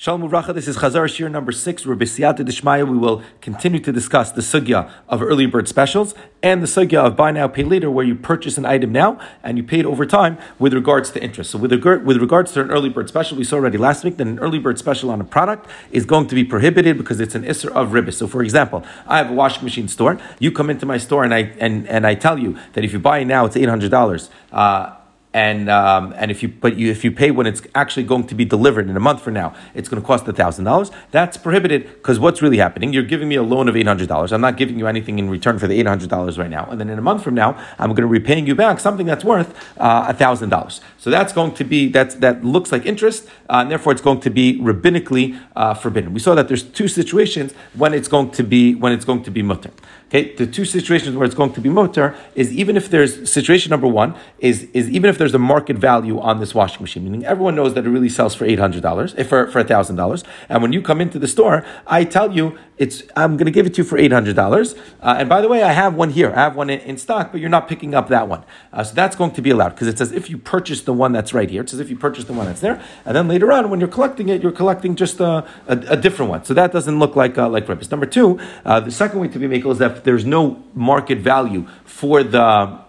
Shalom 0.00 0.22
Uvracha, 0.22 0.54
this 0.54 0.68
is 0.68 0.76
Chazar 0.76 1.06
Shiur 1.06 1.28
number 1.28 1.50
six, 1.50 1.84
Rabbi 1.84 2.04
Siyata 2.04 2.46
Dishmaya. 2.46 2.88
We 2.88 2.96
will 2.96 3.20
continue 3.40 3.80
to 3.80 3.90
discuss 3.90 4.30
the 4.30 4.42
sugya 4.42 4.88
of 5.08 5.20
early 5.20 5.46
bird 5.46 5.66
specials 5.66 6.14
and 6.40 6.62
the 6.62 6.68
sugya 6.68 7.04
of 7.04 7.16
buy 7.16 7.32
now, 7.32 7.48
pay 7.48 7.64
later, 7.64 7.90
where 7.90 8.04
you 8.04 8.14
purchase 8.14 8.56
an 8.58 8.64
item 8.64 8.92
now 8.92 9.18
and 9.42 9.58
you 9.58 9.64
pay 9.64 9.80
it 9.80 9.84
over 9.84 10.06
time 10.06 10.38
with 10.56 10.72
regards 10.72 11.10
to 11.10 11.20
interest. 11.20 11.50
So 11.50 11.58
with, 11.58 11.72
with 11.72 12.16
regards 12.18 12.52
to 12.52 12.60
an 12.60 12.70
early 12.70 12.90
bird 12.90 13.08
special, 13.08 13.36
we 13.36 13.42
saw 13.42 13.56
already 13.56 13.76
last 13.76 14.04
week 14.04 14.18
that 14.18 14.26
an 14.28 14.38
early 14.38 14.60
bird 14.60 14.78
special 14.78 15.10
on 15.10 15.20
a 15.20 15.24
product 15.24 15.68
is 15.90 16.04
going 16.04 16.28
to 16.28 16.36
be 16.36 16.44
prohibited 16.44 16.96
because 16.96 17.18
it's 17.18 17.34
an 17.34 17.42
isser 17.42 17.72
of 17.72 17.88
ribbis. 17.88 18.14
So 18.14 18.28
for 18.28 18.44
example, 18.44 18.86
I 19.04 19.18
have 19.18 19.32
a 19.32 19.34
washing 19.34 19.64
machine 19.64 19.88
store. 19.88 20.20
You 20.38 20.52
come 20.52 20.70
into 20.70 20.86
my 20.86 20.98
store 20.98 21.24
and 21.24 21.34
I, 21.34 21.52
and, 21.58 21.88
and 21.88 22.06
I 22.06 22.14
tell 22.14 22.38
you 22.38 22.56
that 22.74 22.84
if 22.84 22.92
you 22.92 23.00
buy 23.00 23.18
it 23.18 23.24
now, 23.24 23.46
it's 23.46 23.56
$800. 23.56 24.28
Uh, 24.52 24.94
and 25.34 25.68
um, 25.68 26.14
and 26.16 26.30
if 26.30 26.42
you 26.42 26.48
but 26.48 26.76
you 26.76 26.90
if 26.90 27.04
you 27.04 27.12
pay 27.12 27.30
when 27.30 27.46
it's 27.46 27.62
actually 27.74 28.04
going 28.04 28.26
to 28.26 28.34
be 28.34 28.44
delivered 28.44 28.88
in 28.88 28.96
a 28.96 29.00
month 29.00 29.20
from 29.20 29.34
now, 29.34 29.54
it's 29.74 29.88
going 29.88 30.00
to 30.00 30.06
cost 30.06 30.24
thousand 30.24 30.64
dollars. 30.64 30.90
That's 31.10 31.36
prohibited 31.36 31.84
because 31.84 32.18
what's 32.18 32.40
really 32.40 32.56
happening? 32.58 32.92
You're 32.92 33.02
giving 33.02 33.28
me 33.28 33.34
a 33.34 33.42
loan 33.42 33.68
of 33.68 33.76
eight 33.76 33.86
hundred 33.86 34.08
dollars. 34.08 34.32
I'm 34.32 34.40
not 34.40 34.56
giving 34.56 34.78
you 34.78 34.86
anything 34.86 35.18
in 35.18 35.28
return 35.28 35.58
for 35.58 35.66
the 35.66 35.78
eight 35.78 35.86
hundred 35.86 36.08
dollars 36.08 36.38
right 36.38 36.50
now, 36.50 36.66
and 36.70 36.80
then 36.80 36.88
in 36.88 36.98
a 36.98 37.02
month 37.02 37.22
from 37.22 37.34
now, 37.34 37.62
I'm 37.78 37.90
going 37.94 38.08
to 38.08 38.20
be 38.20 38.24
paying 38.24 38.46
you 38.46 38.54
back 38.54 38.80
something 38.80 39.06
that's 39.06 39.24
worth 39.24 39.54
uh, 39.76 40.12
thousand 40.14 40.48
dollars. 40.48 40.80
So 40.96 41.10
that's 41.10 41.32
going 41.32 41.52
to 41.54 41.64
be 41.64 41.88
that's 41.88 42.14
that 42.16 42.44
looks 42.44 42.72
like 42.72 42.86
interest, 42.86 43.28
uh, 43.50 43.58
and 43.58 43.70
therefore 43.70 43.92
it's 43.92 44.02
going 44.02 44.20
to 44.20 44.30
be 44.30 44.58
rabbinically 44.58 45.38
uh, 45.54 45.74
forbidden. 45.74 46.14
We 46.14 46.20
saw 46.20 46.34
that 46.36 46.48
there's 46.48 46.62
two 46.62 46.88
situations 46.88 47.52
when 47.74 47.92
it's 47.92 48.08
going 48.08 48.30
to 48.30 48.42
be 48.42 48.74
when 48.74 48.92
it's 48.92 49.04
going 49.04 49.22
to 49.24 49.30
be 49.30 49.42
mutter. 49.42 49.70
Okay, 50.08 50.34
the 50.36 50.46
two 50.46 50.64
situations 50.64 51.16
where 51.16 51.26
it's 51.26 51.34
going 51.34 51.52
to 51.52 51.60
be 51.60 51.68
mutter 51.68 52.16
is 52.34 52.50
even 52.50 52.78
if 52.78 52.88
there's 52.88 53.30
situation 53.30 53.68
number 53.68 53.86
one 53.86 54.14
is 54.38 54.62
is 54.72 54.88
even 54.88 55.10
if 55.10 55.17
there's 55.18 55.34
a 55.34 55.38
market 55.38 55.76
value 55.76 56.18
on 56.20 56.40
this 56.40 56.54
washing 56.54 56.80
machine, 56.80 57.04
meaning 57.04 57.24
everyone 57.24 57.54
knows 57.54 57.74
that 57.74 57.84
it 57.84 57.90
really 57.90 58.08
sells 58.08 58.34
for 58.34 58.44
eight 58.44 58.58
hundred 58.58 58.82
dollars, 58.82 59.14
eh, 59.16 59.24
for 59.24 59.50
for 59.50 59.62
thousand 59.62 59.96
dollars, 59.96 60.24
and 60.48 60.62
when 60.62 60.72
you 60.72 60.80
come 60.80 61.00
into 61.00 61.18
the 61.18 61.28
store, 61.28 61.64
I 61.86 62.04
tell 62.04 62.32
you 62.32 62.58
it's 62.78 63.02
I'm 63.16 63.36
going 63.36 63.46
to 63.46 63.50
give 63.50 63.66
it 63.66 63.74
to 63.74 63.82
you 63.82 63.84
for 63.84 63.98
eight 63.98 64.12
hundred 64.12 64.36
dollars, 64.36 64.74
uh, 65.02 65.16
and 65.18 65.28
by 65.28 65.40
the 65.40 65.48
way, 65.48 65.62
I 65.62 65.72
have 65.72 65.94
one 65.94 66.10
here, 66.10 66.30
I 66.30 66.40
have 66.40 66.56
one 66.56 66.70
in, 66.70 66.80
in 66.80 66.96
stock, 66.96 67.32
but 67.32 67.40
you're 67.40 67.50
not 67.50 67.68
picking 67.68 67.94
up 67.94 68.08
that 68.08 68.28
one, 68.28 68.44
uh, 68.72 68.84
so 68.84 68.94
that's 68.94 69.16
going 69.16 69.32
to 69.32 69.42
be 69.42 69.50
allowed 69.50 69.70
because 69.70 69.88
it 69.88 69.98
says 69.98 70.12
if 70.12 70.30
you 70.30 70.38
purchase 70.38 70.82
the 70.82 70.92
one 70.92 71.12
that's 71.12 71.34
right 71.34 71.50
here, 71.50 71.62
it 71.62 71.70
says 71.70 71.80
if 71.80 71.90
you 71.90 71.96
purchase 71.96 72.24
the 72.24 72.32
one 72.32 72.46
that's 72.46 72.60
there, 72.60 72.82
and 73.04 73.14
then 73.16 73.28
later 73.28 73.52
on 73.52 73.68
when 73.70 73.80
you're 73.80 73.88
collecting 73.88 74.28
it, 74.28 74.42
you're 74.42 74.52
collecting 74.52 74.96
just 74.96 75.20
a, 75.20 75.46
a, 75.66 75.76
a 75.88 75.96
different 75.96 76.30
one, 76.30 76.44
so 76.44 76.54
that 76.54 76.72
doesn't 76.72 76.98
look 76.98 77.16
like 77.16 77.36
uh, 77.36 77.48
like 77.48 77.66
ribbis. 77.66 77.90
Number 77.90 78.06
two, 78.06 78.38
uh, 78.64 78.80
the 78.80 78.90
second 78.90 79.20
way 79.20 79.28
to 79.28 79.38
be 79.38 79.46
made 79.46 79.58
is 79.66 79.78
that 79.78 80.04
there's 80.04 80.24
no 80.24 80.62
market 80.74 81.18
value 81.18 81.66
for 81.84 82.22
the 82.22 82.87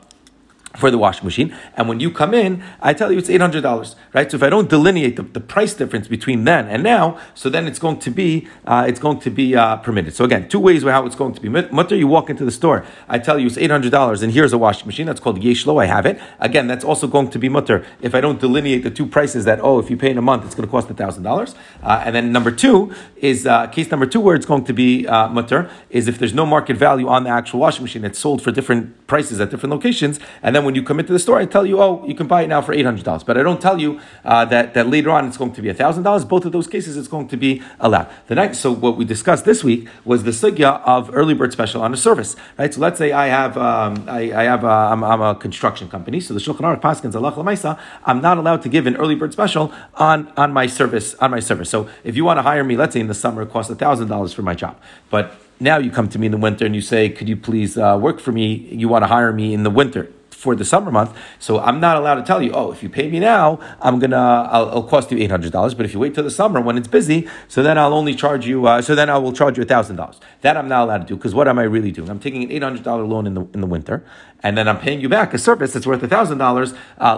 for 0.76 0.92
the 0.92 0.98
washing 0.98 1.26
machine. 1.26 1.56
And 1.76 1.90
when 1.90 2.00
you 2.00 2.12
come 2.12 2.34
in, 2.34 2.64
I 2.82 2.94
tell 2.94 3.12
you 3.12 3.18
it's 3.18 3.30
eight 3.30 3.42
hundred 3.42 3.62
dollars, 3.62 3.96
right? 4.14 4.30
So 4.30 4.36
if 4.38 4.44
I 4.44 4.50
don't 4.50 4.70
delineate 4.70 5.16
the, 5.16 5.24
the, 5.24 5.40
price 5.40 5.74
difference 5.74 6.08
between 6.08 6.44
then 6.44 6.68
and 6.68 6.84
now, 6.84 7.20
so 7.34 7.50
then 7.50 7.66
it's 7.68 7.80
going 7.80 8.00
to 8.00 8.12
be 8.12 8.48
uh, 8.66 8.86
it's 8.88 9.00
going 9.00 9.20
to 9.22 9.30
be 9.30 9.56
uh, 9.56 9.78
permitted. 9.78 10.14
So 10.14 10.26
again, 10.26 10.48
two 10.48 10.60
ways 10.60 10.84
how 10.84 11.06
it's 11.06 11.16
going 11.16 11.34
to 11.34 11.42
be 11.42 11.50
mutter. 11.50 11.96
You 11.96 12.08
walk 12.08 12.30
into 12.30 12.46
the 12.46 12.52
store, 12.52 12.86
I 13.08 13.20
tell 13.20 13.40
you 13.40 13.48
it's 13.48 13.58
eight 13.58 13.72
hundred 13.72 13.92
dollars, 13.92 14.22
and 14.22 14.32
here's 14.32 14.54
a 14.54 14.58
washing 14.58 14.86
machine 14.86 15.08
that's 15.08 15.20
called 15.20 15.40
Yeshlo. 15.40 15.82
I 15.82 15.86
have 15.86 16.06
it. 16.06 16.20
Again, 16.40 16.68
that's 16.68 16.86
also 16.86 17.08
going 17.08 17.30
to 17.30 17.40
be 17.40 17.50
mutter 17.50 17.86
if 18.02 18.14
I 18.14 18.22
don't 18.22 18.40
delineate 18.40 18.84
the 18.84 18.92
two 18.92 19.06
prices. 19.06 19.46
That 19.46 19.60
oh, 19.62 19.80
if 19.80 19.90
you 19.90 19.98
pay 19.98 20.12
in 20.12 20.18
a 20.18 20.22
month, 20.22 20.46
it's 20.46 20.56
going 20.56 20.68
to 20.68 20.72
cost 20.72 20.88
thousand 20.90 21.26
uh, 21.26 21.30
dollars. 21.30 21.56
And 21.82 22.16
then 22.16 22.32
number 22.32 22.52
two 22.52 22.94
is 23.18 23.46
uh, 23.46 23.68
case 23.68 23.90
number 23.92 24.06
two 24.06 24.20
where 24.20 24.36
it's 24.36 24.46
going 24.46 24.66
to 24.66 24.74
be 24.74 25.08
uh, 25.08 25.28
mutter 25.30 25.70
is 25.90 26.08
if 26.08 26.20
there's 26.20 26.34
no 26.34 26.46
market 26.46 26.78
value 26.78 27.08
on 27.08 27.24
the 27.24 27.30
actual 27.30 27.60
washing 27.60 27.84
machine. 27.84 28.04
It's 28.04 28.20
sold 28.20 28.42
for 28.42 28.52
different 28.52 29.08
prices 29.08 29.40
at 29.40 29.50
different 29.50 29.72
locations, 29.72 30.20
and 30.44 30.56
then 30.56 30.59
when 30.66 30.76
you 30.76 30.84
come 30.84 31.00
into 31.00 31.14
the 31.14 31.20
store, 31.20 31.40
I 31.40 31.46
tell 31.46 31.66
you, 31.66 31.82
oh, 31.82 32.04
you 32.06 32.16
can 32.16 32.28
buy 32.28 32.44
it 32.44 32.48
now 32.48 32.62
for 32.62 32.74
eight 32.74 32.86
hundred 32.86 33.06
dollars. 33.06 33.24
But 33.24 33.38
I 33.38 33.44
don't 33.44 33.62
tell 33.62 33.80
you 33.80 34.00
uh, 34.24 34.46
that 34.46 34.74
that 34.74 34.88
later 34.88 35.10
on 35.12 35.28
it's 35.28 35.38
going 35.38 35.54
to 35.54 35.62
be 35.62 35.72
thousand 35.74 36.04
dollars. 36.04 36.26
Both 36.26 36.46
of 36.46 36.52
those 36.52 36.68
cases, 36.68 36.98
it's 36.98 37.08
going 37.08 37.28
to 37.30 37.38
be 37.38 37.62
allowed. 37.80 38.08
The 38.28 38.36
next, 38.36 38.60
so 38.60 38.72
what 38.72 38.98
we 38.98 39.06
discussed 39.06 39.46
this 39.46 39.64
week 39.64 39.88
was 40.06 40.24
the 40.24 40.32
sugya 40.32 40.82
of 40.86 41.10
early 41.14 41.34
bird 41.34 41.52
special 41.54 41.82
on 41.82 41.94
a 41.94 41.98
service, 41.98 42.36
right? 42.58 42.74
So 42.74 42.82
let's 42.82 42.98
say 42.98 43.12
I 43.12 43.28
have, 43.28 43.58
um, 43.58 44.06
I, 44.08 44.32
I, 44.34 44.44
have, 44.44 44.64
uh, 44.64 44.90
I'm, 44.92 45.04
I'm, 45.04 45.22
a 45.22 45.36
construction 45.36 45.90
company, 45.90 46.20
so 46.20 46.34
the 46.34 46.40
Shulchan 46.40 46.62
Aruch 46.62 46.82
Paskins 46.82 47.16
Allah 47.16 47.32
Lamaisa, 47.34 47.80
I'm 48.06 48.22
not 48.22 48.38
allowed 48.38 48.62
to 48.64 48.70
give 48.70 48.88
an 48.88 48.96
early 48.98 49.16
bird 49.16 49.34
special 49.34 49.74
on 49.96 50.32
on 50.38 50.54
my 50.54 50.68
service 50.68 51.16
on 51.16 51.32
my 51.32 51.40
service. 51.40 51.70
So 51.70 51.90
if 52.04 52.16
you 52.16 52.26
want 52.26 52.38
to 52.38 52.44
hire 52.44 52.64
me, 52.64 52.78
let's 52.78 52.94
say 52.94 53.00
in 53.00 53.08
the 53.08 53.14
summer, 53.14 53.42
it 53.42 53.50
costs 53.50 53.74
thousand 53.74 54.08
dollars 54.08 54.34
for 54.34 54.42
my 54.42 54.56
job, 54.56 54.80
but 55.10 55.36
now 55.60 55.78
you 55.78 55.92
come 55.92 56.08
to 56.10 56.20
me 56.20 56.28
in 56.28 56.32
the 56.32 56.38
winter 56.38 56.66
and 56.66 56.74
you 56.74 56.82
say, 56.82 57.10
"Could 57.10 57.28
you 57.28 57.36
please 57.36 57.78
uh, 57.78 57.98
work 58.02 58.20
for 58.20 58.32
me? 58.32 58.54
You 58.72 58.88
want 58.88 59.04
to 59.04 59.08
hire 59.08 59.34
me 59.34 59.54
in 59.54 59.64
the 59.64 59.70
winter." 59.70 60.12
For 60.40 60.56
the 60.56 60.66
summer 60.66 60.92
month. 60.92 61.16
So 61.38 61.60
I'm 61.60 61.80
not 61.80 61.98
allowed 61.98 62.16
to 62.16 62.24
tell 62.24 62.42
you, 62.42 62.52
oh, 62.54 62.72
if 62.72 62.82
you 62.82 62.90
pay 62.90 63.10
me 63.10 63.20
now, 63.20 63.60
I'm 63.82 64.00
gonna, 64.00 64.18
I'll, 64.18 64.70
I'll 64.70 64.84
cost 64.84 65.12
you 65.12 65.18
eight 65.18 65.30
hundred 65.30 65.52
dollars. 65.52 65.74
But 65.74 65.86
if 65.86 65.94
you 65.94 66.00
wait 66.00 66.16
till 66.16 66.24
the 66.24 66.32
summer 66.32 66.62
when 66.62 66.78
it's 66.78 66.88
busy, 66.88 67.28
so 67.48 67.62
then 67.62 67.78
I'll 67.78 67.94
only 67.94 68.16
charge 68.16 68.48
you. 68.48 68.66
Uh, 68.66 68.82
so 68.82 68.96
then 68.96 69.10
I 69.10 69.18
will 69.18 69.34
charge 69.34 69.58
you 69.58 69.66
thousand 69.66 69.98
dollars. 69.98 70.20
That 70.42 70.56
I'm 70.56 70.70
not 70.70 70.84
allowed 70.86 71.00
to 71.00 71.06
do 71.06 71.16
because 71.16 71.36
what 71.36 71.48
am 71.48 71.60
I 71.60 71.64
really 71.64 71.92
doing? 71.92 72.10
I'm 72.10 72.20
taking 72.20 72.44
an 72.44 72.52
eight 72.52 72.64
hundred 72.64 72.84
dollar 72.84 73.04
loan 73.04 73.28
in 73.28 73.34
the 73.34 73.46
in 73.54 73.62
the 73.62 73.68
winter, 73.68 74.06
and 74.42 74.58
then 74.58 74.68
I'm 74.68 74.80
paying 74.80 75.02
you 75.02 75.10
back 75.10 75.34
a 75.34 75.38
service 75.38 75.74
that's 75.74 75.86
worth 75.86 76.08
thousand 76.10 76.42
uh, 76.42 76.46
dollars 76.46 76.74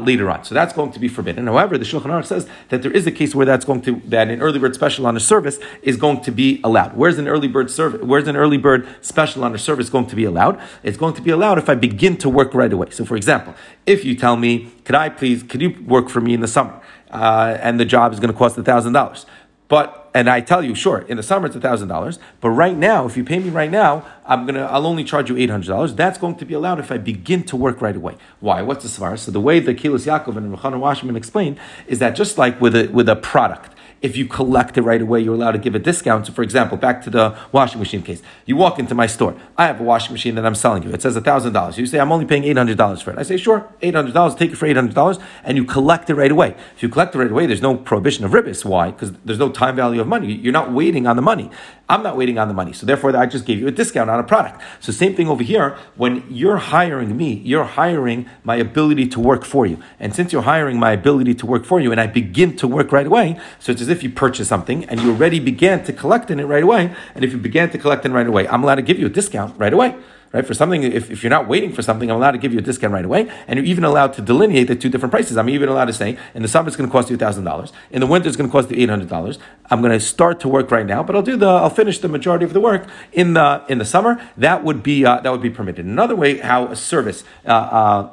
later 0.05 0.29
on. 0.29 0.43
So 0.43 0.55
that's 0.55 0.73
going 0.73 0.91
to 0.91 0.99
be 0.99 1.07
forbidden. 1.07 1.47
However, 1.47 1.77
the 1.77 1.85
Shulchan 1.85 2.05
Aruch 2.05 2.25
says 2.25 2.47
that 2.69 2.81
there 2.81 2.91
is 2.91 3.05
a 3.05 3.11
case 3.11 3.35
where 3.35 3.45
that's 3.45 3.65
going 3.65 3.81
to 3.83 4.01
that 4.05 4.29
an 4.29 4.41
early 4.41 4.59
bird 4.59 4.73
special 4.75 5.05
on 5.05 5.15
a 5.15 5.19
service 5.19 5.59
is 5.83 5.97
going 5.97 6.21
to 6.21 6.31
be 6.31 6.59
allowed. 6.63 6.95
Where's 6.95 7.17
an 7.17 7.27
early 7.27 7.47
bird 7.47 7.69
service? 7.69 8.01
Where's 8.01 8.27
an 8.27 8.35
early 8.35 8.57
bird 8.57 8.87
special 9.01 9.43
on 9.43 9.53
a 9.53 9.57
service 9.57 9.89
going 9.89 10.07
to 10.07 10.15
be 10.15 10.25
allowed? 10.25 10.59
It's 10.83 10.97
going 10.97 11.13
to 11.15 11.21
be 11.21 11.31
allowed 11.31 11.57
if 11.57 11.69
I 11.69 11.75
begin 11.75 12.17
to 12.17 12.29
work 12.29 12.53
right 12.53 12.71
away. 12.71 12.89
So, 12.91 13.05
for 13.05 13.15
example, 13.15 13.53
if 13.85 14.03
you 14.03 14.15
tell 14.15 14.35
me, 14.35 14.71
could 14.85 14.95
I 14.95 15.09
please, 15.09 15.43
could 15.43 15.61
you 15.61 15.77
work 15.85 16.09
for 16.09 16.21
me 16.21 16.33
in 16.33 16.41
the 16.41 16.47
summer? 16.47 16.81
Uh, 17.11 17.57
and 17.61 17.77
the 17.79 17.85
job 17.85 18.13
is 18.13 18.19
going 18.19 18.31
to 18.31 18.37
cost 18.37 18.55
thousand 18.55 18.93
dollars. 18.93 19.25
But 19.71 20.09
and 20.13 20.29
I 20.29 20.41
tell 20.41 20.61
you, 20.61 20.75
sure, 20.75 20.99
in 21.07 21.15
the 21.15 21.23
summer 21.23 21.45
it's 21.45 21.55
thousand 21.55 21.87
dollars, 21.87 22.19
but 22.41 22.49
right 22.49 22.75
now, 22.75 23.05
if 23.05 23.15
you 23.15 23.23
pay 23.23 23.39
me 23.39 23.49
right 23.49 23.71
now, 23.71 24.05
I'm 24.25 24.45
gonna, 24.45 24.65
I'll 24.65 24.85
only 24.85 25.05
charge 25.05 25.29
you 25.29 25.37
eight 25.37 25.49
hundred 25.49 25.67
dollars. 25.67 25.95
That's 25.95 26.17
going 26.17 26.35
to 26.35 26.45
be 26.45 26.53
allowed 26.53 26.79
if 26.79 26.91
I 26.91 26.97
begin 26.97 27.43
to 27.43 27.55
work 27.55 27.81
right 27.81 27.95
away. 27.95 28.17
Why? 28.41 28.61
What's 28.63 28.83
the 28.83 28.89
svar? 28.89 29.17
So 29.17 29.31
the 29.31 29.39
way 29.39 29.61
the 29.61 29.73
Kehillos 29.73 30.05
Yaakov 30.05 30.35
and 30.35 30.53
Rechana 30.53 30.77
Washman 30.77 31.15
explain 31.15 31.57
is 31.87 31.99
that 31.99 32.17
just 32.17 32.37
like 32.37 32.59
with 32.59 32.75
a 32.75 32.89
with 32.89 33.07
a 33.07 33.15
product, 33.15 33.73
if 34.01 34.17
you 34.17 34.25
collect 34.25 34.77
it 34.77 34.81
right 34.81 35.01
away, 35.01 35.19
you're 35.19 35.35
allowed 35.35 35.51
to 35.51 35.59
give 35.59 35.75
a 35.75 35.79
discount. 35.79 36.25
So, 36.25 36.33
for 36.33 36.41
example, 36.41 36.77
back 36.77 37.01
to 37.03 37.09
the 37.09 37.37
washing 37.51 37.79
machine 37.79 38.01
case, 38.01 38.21
you 38.45 38.55
walk 38.55 38.79
into 38.79 38.95
my 38.95 39.05
store. 39.05 39.35
I 39.57 39.67
have 39.67 39.79
a 39.79 39.83
washing 39.83 40.11
machine 40.11 40.35
that 40.35 40.45
I'm 40.45 40.55
selling 40.55 40.83
you. 40.83 40.89
It 40.91 41.01
says 41.01 41.15
thousand 41.17 41.53
dollars. 41.53 41.77
You 41.77 41.85
say 41.85 41.99
I'm 41.99 42.11
only 42.11 42.25
paying 42.25 42.43
eight 42.43 42.57
hundred 42.57 42.77
dollars 42.77 43.01
for 43.01 43.11
it. 43.11 43.19
I 43.19 43.23
say 43.23 43.37
sure, 43.37 43.69
eight 43.81 43.93
hundred 43.93 44.13
dollars. 44.13 44.35
Take 44.35 44.51
it 44.51 44.55
for 44.55 44.65
eight 44.65 44.75
hundred 44.75 44.95
dollars, 44.95 45.19
and 45.43 45.55
you 45.57 45.65
collect 45.65 46.09
it 46.09 46.15
right 46.15 46.31
away. 46.31 46.55
If 46.75 46.81
you 46.81 46.89
collect 46.89 47.13
it 47.13 47.19
right 47.19 47.31
away, 47.31 47.45
there's 47.45 47.61
no 47.61 47.77
prohibition 47.77 48.25
of 48.25 48.31
ribbis. 48.31 48.65
Why? 48.65 48.91
Because 48.91 49.11
there's 49.23 49.39
no 49.39 49.51
time 49.51 49.75
value 49.75 50.01
of 50.01 50.07
money. 50.07 50.33
You're 50.33 50.53
not 50.53 50.71
waiting 50.71 51.05
on 51.05 51.15
the 51.15 51.21
money. 51.21 51.51
I'm 51.87 52.03
not 52.03 52.15
waiting 52.15 52.39
on 52.39 52.47
the 52.47 52.53
money. 52.53 52.71
So 52.73 52.85
therefore, 52.85 53.15
I 53.15 53.25
just 53.25 53.45
gave 53.45 53.59
you 53.59 53.67
a 53.67 53.71
discount 53.71 54.09
on 54.09 54.17
a 54.19 54.23
product. 54.23 54.61
So 54.79 54.91
same 54.91 55.13
thing 55.13 55.27
over 55.27 55.43
here. 55.43 55.77
When 55.97 56.23
you're 56.29 56.57
hiring 56.57 57.17
me, 57.17 57.33
you're 57.43 57.65
hiring 57.65 58.29
my 58.43 58.55
ability 58.55 59.07
to 59.09 59.19
work 59.19 59.43
for 59.43 59.65
you. 59.65 59.77
And 59.99 60.15
since 60.15 60.31
you're 60.31 60.43
hiring 60.43 60.79
my 60.79 60.93
ability 60.93 61.35
to 61.35 61.45
work 61.45 61.65
for 61.65 61.81
you, 61.81 61.91
and 61.91 61.99
I 61.99 62.07
begin 62.07 62.55
to 62.57 62.67
work 62.67 62.93
right 62.93 63.05
away, 63.05 63.37
so 63.59 63.73
it's 63.73 63.81
if 63.91 64.03
you 64.03 64.09
purchase 64.09 64.47
something 64.47 64.85
and 64.85 64.99
you 65.01 65.11
already 65.11 65.39
began 65.39 65.83
to 65.83 65.93
collect 65.93 66.31
in 66.31 66.39
it 66.39 66.45
right 66.45 66.63
away. 66.63 66.95
And 67.15 67.23
if 67.23 67.31
you 67.31 67.37
began 67.37 67.69
to 67.71 67.77
collect 67.77 68.05
in 68.05 68.13
right 68.13 68.27
away, 68.27 68.47
I'm 68.47 68.63
allowed 68.63 68.75
to 68.75 68.81
give 68.81 68.99
you 68.99 69.05
a 69.05 69.09
discount 69.09 69.57
right 69.57 69.73
away 69.73 69.95
right? 70.33 70.45
For 70.45 70.53
something, 70.53 70.83
if, 70.83 71.11
if 71.11 71.23
you're 71.23 71.29
not 71.29 71.47
waiting 71.47 71.71
for 71.71 71.81
something, 71.81 72.09
I'm 72.09 72.17
allowed 72.17 72.31
to 72.31 72.37
give 72.37 72.53
you 72.53 72.59
a 72.59 72.61
discount 72.61 72.93
right 72.93 73.05
away. 73.05 73.29
And 73.47 73.57
you're 73.57 73.65
even 73.65 73.83
allowed 73.83 74.13
to 74.13 74.21
delineate 74.21 74.67
the 74.67 74.75
two 74.75 74.89
different 74.89 75.11
prices. 75.11 75.37
I'm 75.37 75.49
even 75.49 75.69
allowed 75.69 75.85
to 75.85 75.93
say, 75.93 76.17
in 76.33 76.41
the 76.41 76.47
summer 76.47 76.67
it's 76.67 76.77
going 76.77 76.89
to 76.89 76.91
cost 76.91 77.09
you 77.09 77.17
$1,000. 77.17 77.71
In 77.91 77.99
the 77.99 78.07
winter 78.07 78.27
it's 78.27 78.37
going 78.37 78.49
to 78.49 78.51
cost 78.51 78.71
you 78.71 78.87
$800. 78.87 79.37
I'm 79.69 79.81
going 79.81 79.91
to 79.91 79.99
start 79.99 80.39
to 80.41 80.47
work 80.47 80.71
right 80.71 80.85
now, 80.85 81.03
but 81.03 81.15
I'll 81.15 81.21
do 81.21 81.37
the, 81.37 81.47
I'll 81.47 81.69
finish 81.69 81.99
the 81.99 82.07
majority 82.07 82.45
of 82.45 82.53
the 82.53 82.61
work 82.61 82.87
in 83.11 83.33
the, 83.33 83.63
in 83.67 83.77
the 83.77 83.85
summer. 83.85 84.21
That 84.37 84.63
would 84.63 84.83
be, 84.83 85.05
uh, 85.05 85.19
that 85.21 85.31
would 85.31 85.41
be 85.41 85.49
permitted. 85.49 85.85
Another 85.85 86.15
way 86.15 86.37
how 86.37 86.67
a 86.67 86.75
service, 86.75 87.23
uh, 87.45 87.49
uh, 87.49 88.09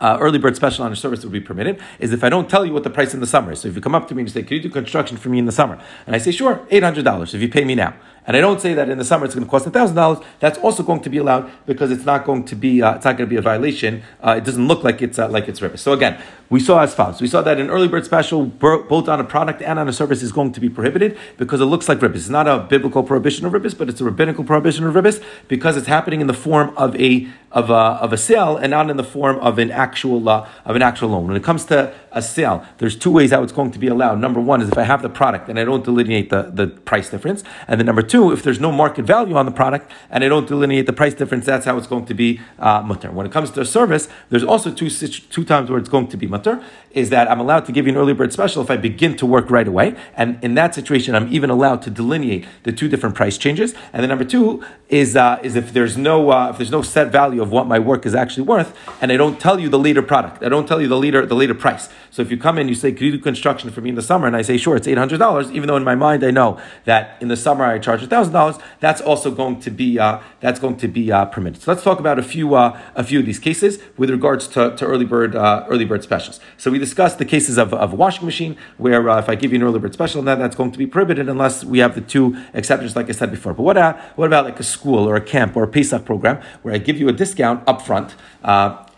uh, 0.00 0.18
early 0.20 0.38
bird 0.38 0.56
special 0.56 0.84
on 0.84 0.92
a 0.92 0.96
service 0.96 1.22
would 1.22 1.32
be 1.32 1.40
permitted 1.40 1.80
is 1.98 2.12
if 2.12 2.24
I 2.24 2.28
don't 2.28 2.48
tell 2.48 2.64
you 2.64 2.72
what 2.72 2.84
the 2.84 2.90
price 2.90 3.14
in 3.14 3.20
the 3.20 3.26
summer 3.26 3.52
is. 3.52 3.60
So 3.60 3.68
if 3.68 3.74
you 3.74 3.80
come 3.80 3.94
up 3.94 4.08
to 4.08 4.14
me 4.14 4.22
and 4.22 4.30
say, 4.30 4.42
"Can 4.42 4.56
you 4.56 4.62
do 4.62 4.70
construction 4.70 5.16
for 5.16 5.28
me 5.28 5.38
in 5.38 5.46
the 5.46 5.52
summer?" 5.52 5.78
and 6.06 6.14
I 6.16 6.18
say, 6.18 6.30
"Sure, 6.30 6.66
eight 6.70 6.82
hundred 6.82 7.04
dollars 7.04 7.34
if 7.34 7.40
you 7.40 7.48
pay 7.48 7.64
me 7.64 7.74
now," 7.74 7.94
and 8.26 8.36
I 8.36 8.40
don't 8.40 8.60
say 8.60 8.74
that 8.74 8.88
in 8.88 8.98
the 8.98 9.04
summer 9.04 9.24
it's 9.24 9.34
going 9.34 9.44
to 9.44 9.50
cost 9.50 9.66
thousand 9.66 9.96
dollars, 9.96 10.18
that's 10.38 10.58
also 10.58 10.82
going 10.82 11.00
to 11.00 11.10
be 11.10 11.18
allowed 11.18 11.50
because 11.66 11.90
it's 11.90 12.04
not 12.04 12.24
going 12.24 12.44
to 12.44 12.54
be 12.54 12.80
uh, 12.80 12.94
it's 12.94 13.04
not 13.04 13.16
going 13.16 13.28
to 13.28 13.30
be 13.30 13.36
a 13.36 13.42
violation. 13.42 14.02
Uh, 14.24 14.36
it 14.38 14.44
doesn't 14.44 14.68
look 14.68 14.84
like 14.84 15.02
it's 15.02 15.18
uh, 15.18 15.28
like 15.28 15.48
it's 15.48 15.60
ribbis. 15.60 15.80
So 15.80 15.92
again, 15.92 16.22
we 16.48 16.60
saw 16.60 16.80
as 16.80 16.94
follows: 16.94 17.20
we 17.20 17.26
saw 17.26 17.42
that 17.42 17.58
an 17.58 17.68
early 17.68 17.88
bird 17.88 18.04
special 18.04 18.46
both 18.46 19.08
on 19.08 19.18
a 19.18 19.24
product 19.24 19.60
and 19.60 19.78
on 19.78 19.88
a 19.88 19.92
service 19.92 20.22
is 20.22 20.30
going 20.30 20.52
to 20.52 20.60
be 20.60 20.68
prohibited 20.68 21.18
because 21.36 21.60
it 21.60 21.64
looks 21.64 21.88
like 21.88 21.98
ribbis. 21.98 22.16
It's 22.16 22.28
not 22.28 22.46
a 22.46 22.60
biblical 22.60 23.02
prohibition 23.02 23.44
of 23.44 23.52
ribbis, 23.52 23.76
but 23.76 23.88
it's 23.88 24.00
a 24.00 24.04
rabbinical 24.04 24.44
prohibition 24.44 24.84
of 24.84 24.94
ribbis 24.94 25.22
because 25.48 25.76
it's 25.76 25.88
happening 25.88 26.20
in 26.20 26.28
the 26.28 26.34
form 26.34 26.72
of 26.76 26.94
a 26.96 27.28
of 27.50 27.70
a 27.70 27.74
of 27.74 28.12
a 28.12 28.18
sale 28.18 28.56
and 28.56 28.70
not 28.70 28.88
in 28.88 28.96
the 28.96 29.04
form 29.04 29.38
of 29.38 29.58
an 29.58 29.70
actual 29.72 30.28
uh, 30.28 30.48
of 30.64 30.76
an 30.76 30.82
actual 30.82 31.08
loan. 31.10 31.26
When 31.26 31.36
it 31.36 31.42
comes 31.42 31.64
to 31.66 31.92
a 32.14 32.22
sale, 32.22 32.64
there's 32.78 32.96
two 32.96 33.10
ways 33.10 33.30
how 33.30 33.42
it's 33.42 33.52
going 33.52 33.70
to 33.70 33.78
be 33.78 33.88
allowed. 33.88 34.20
Number 34.20 34.40
one 34.40 34.60
is 34.60 34.68
if 34.68 34.78
I 34.78 34.82
have 34.82 35.02
the 35.02 35.08
product 35.08 35.48
and 35.48 35.58
I 35.58 35.64
don't 35.64 35.84
delineate 35.84 36.30
the, 36.30 36.42
the 36.42 36.66
price 36.66 37.10
difference. 37.10 37.42
And 37.66 37.80
then 37.80 37.86
number 37.86 38.02
two, 38.02 38.32
if 38.32 38.42
there's 38.42 38.60
no 38.60 38.70
market 38.70 39.04
value 39.04 39.36
on 39.36 39.46
the 39.46 39.52
product 39.52 39.90
and 40.10 40.22
I 40.22 40.28
don't 40.28 40.46
delineate 40.46 40.86
the 40.86 40.92
price 40.92 41.14
difference, 41.14 41.46
that's 41.46 41.64
how 41.64 41.76
it's 41.78 41.86
going 41.86 42.06
to 42.06 42.14
be 42.14 42.40
uh, 42.58 42.82
mutter. 42.82 43.10
When 43.10 43.26
it 43.26 43.32
comes 43.32 43.50
to 43.52 43.60
a 43.60 43.64
service, 43.64 44.08
there's 44.30 44.44
also 44.44 44.72
two, 44.72 44.90
two 44.90 45.44
times 45.44 45.70
where 45.70 45.78
it's 45.78 45.88
going 45.88 46.08
to 46.08 46.16
be 46.16 46.26
mutter, 46.26 46.62
is 46.90 47.10
that 47.10 47.30
I'm 47.30 47.40
allowed 47.40 47.64
to 47.66 47.72
give 47.72 47.86
you 47.86 47.92
an 47.92 47.98
early 47.98 48.12
bird 48.12 48.32
special 48.32 48.62
if 48.62 48.70
I 48.70 48.76
begin 48.76 49.16
to 49.16 49.26
work 49.26 49.50
right 49.50 49.66
away. 49.66 49.96
And 50.14 50.42
in 50.44 50.54
that 50.54 50.74
situation, 50.74 51.14
I'm 51.14 51.32
even 51.32 51.50
allowed 51.50 51.82
to 51.82 51.90
delineate 51.90 52.46
the 52.64 52.72
two 52.72 52.88
different 52.88 53.14
price 53.14 53.38
changes. 53.38 53.74
And 53.92 54.02
then 54.02 54.08
number 54.08 54.24
two 54.24 54.62
is, 54.88 55.16
uh, 55.16 55.38
is 55.42 55.56
if 55.56 55.72
there's 55.72 55.96
no, 55.96 56.30
uh, 56.30 56.50
if 56.50 56.58
there's 56.58 56.70
no 56.70 56.82
set 56.82 57.10
value 57.10 57.40
of 57.40 57.50
what 57.50 57.66
my 57.66 57.78
work 57.78 58.04
is 58.04 58.14
actually 58.14 58.44
worth, 58.44 58.76
and 59.00 59.10
I 59.10 59.16
don't 59.16 59.40
tell 59.40 59.58
you 59.58 59.68
the 59.68 59.78
later 59.78 60.02
product, 60.02 60.42
I 60.42 60.48
don't 60.48 60.68
tell 60.68 60.80
you 60.80 60.88
the 60.88 60.98
later, 60.98 61.24
the 61.24 61.34
later 61.34 61.54
price. 61.54 61.88
So 62.12 62.20
if 62.20 62.30
you 62.30 62.36
come 62.36 62.58
in, 62.58 62.68
you 62.68 62.74
say, 62.74 62.92
"Could 62.92 63.06
you 63.06 63.12
do 63.12 63.18
construction 63.18 63.70
for 63.70 63.80
me 63.80 63.88
in 63.88 63.94
the 63.96 64.02
summer?" 64.02 64.26
and 64.26 64.36
I 64.36 64.42
say, 64.42 64.56
"Sure, 64.56 64.76
it's 64.76 64.86
eight 64.86 64.98
hundred 64.98 65.18
dollars," 65.18 65.50
even 65.50 65.66
though 65.66 65.76
in 65.76 65.84
my 65.84 65.94
mind 65.94 66.22
I 66.22 66.30
know 66.30 66.60
that 66.84 67.16
in 67.20 67.28
the 67.28 67.36
summer 67.36 67.64
I 67.64 67.78
charge 67.78 68.06
thousand 68.06 68.32
dollars, 68.32 68.56
that's 68.80 69.00
also 69.00 69.30
going 69.30 69.60
to 69.60 69.70
be 69.70 69.98
uh, 69.98 70.20
that's 70.40 70.60
going 70.60 70.76
to 70.76 70.88
be 70.88 71.10
uh, 71.10 71.24
permitted. 71.26 71.62
So 71.62 71.70
let's 71.70 71.82
talk 71.82 71.98
about 71.98 72.18
a 72.18 72.22
few 72.22 72.54
uh, 72.54 72.78
a 72.94 73.04
few 73.04 73.18
of 73.18 73.26
these 73.26 73.38
cases 73.38 73.78
with 73.96 74.10
regards 74.10 74.46
to, 74.48 74.74
to 74.76 74.86
early 74.86 75.04
bird 75.04 75.34
uh, 75.34 75.66
early 75.68 75.84
bird 75.84 76.02
specials. 76.02 76.40
So 76.56 76.70
we 76.70 76.78
discussed 76.78 77.18
the 77.18 77.24
cases 77.24 77.58
of, 77.58 77.74
of 77.74 77.92
a 77.92 77.96
washing 77.96 78.24
machine 78.24 78.56
where 78.76 79.08
uh, 79.08 79.18
if 79.18 79.28
I 79.28 79.34
give 79.34 79.52
you 79.52 79.58
an 79.58 79.64
early 79.64 79.78
bird 79.78 79.92
special, 79.92 80.22
then 80.22 80.38
that's 80.38 80.56
going 80.56 80.72
to 80.72 80.78
be 80.78 80.86
prohibited 80.86 81.28
unless 81.28 81.64
we 81.64 81.80
have 81.80 81.94
the 81.94 82.00
two 82.00 82.36
exceptions, 82.54 82.96
like 82.96 83.08
I 83.08 83.12
said 83.12 83.30
before. 83.30 83.52
But 83.54 83.64
what 83.64 83.76
uh, 83.76 83.96
what 84.16 84.26
about 84.26 84.44
like 84.44 84.60
a 84.60 84.64
school 84.64 85.08
or 85.08 85.16
a 85.16 85.20
camp 85.20 85.56
or 85.56 85.64
a 85.64 85.68
Pesach 85.68 86.04
program 86.04 86.40
where 86.62 86.74
I 86.74 86.78
give 86.78 86.98
you 86.98 87.08
a 87.08 87.12
discount 87.12 87.62
up 87.66 87.82
upfront 87.82 88.12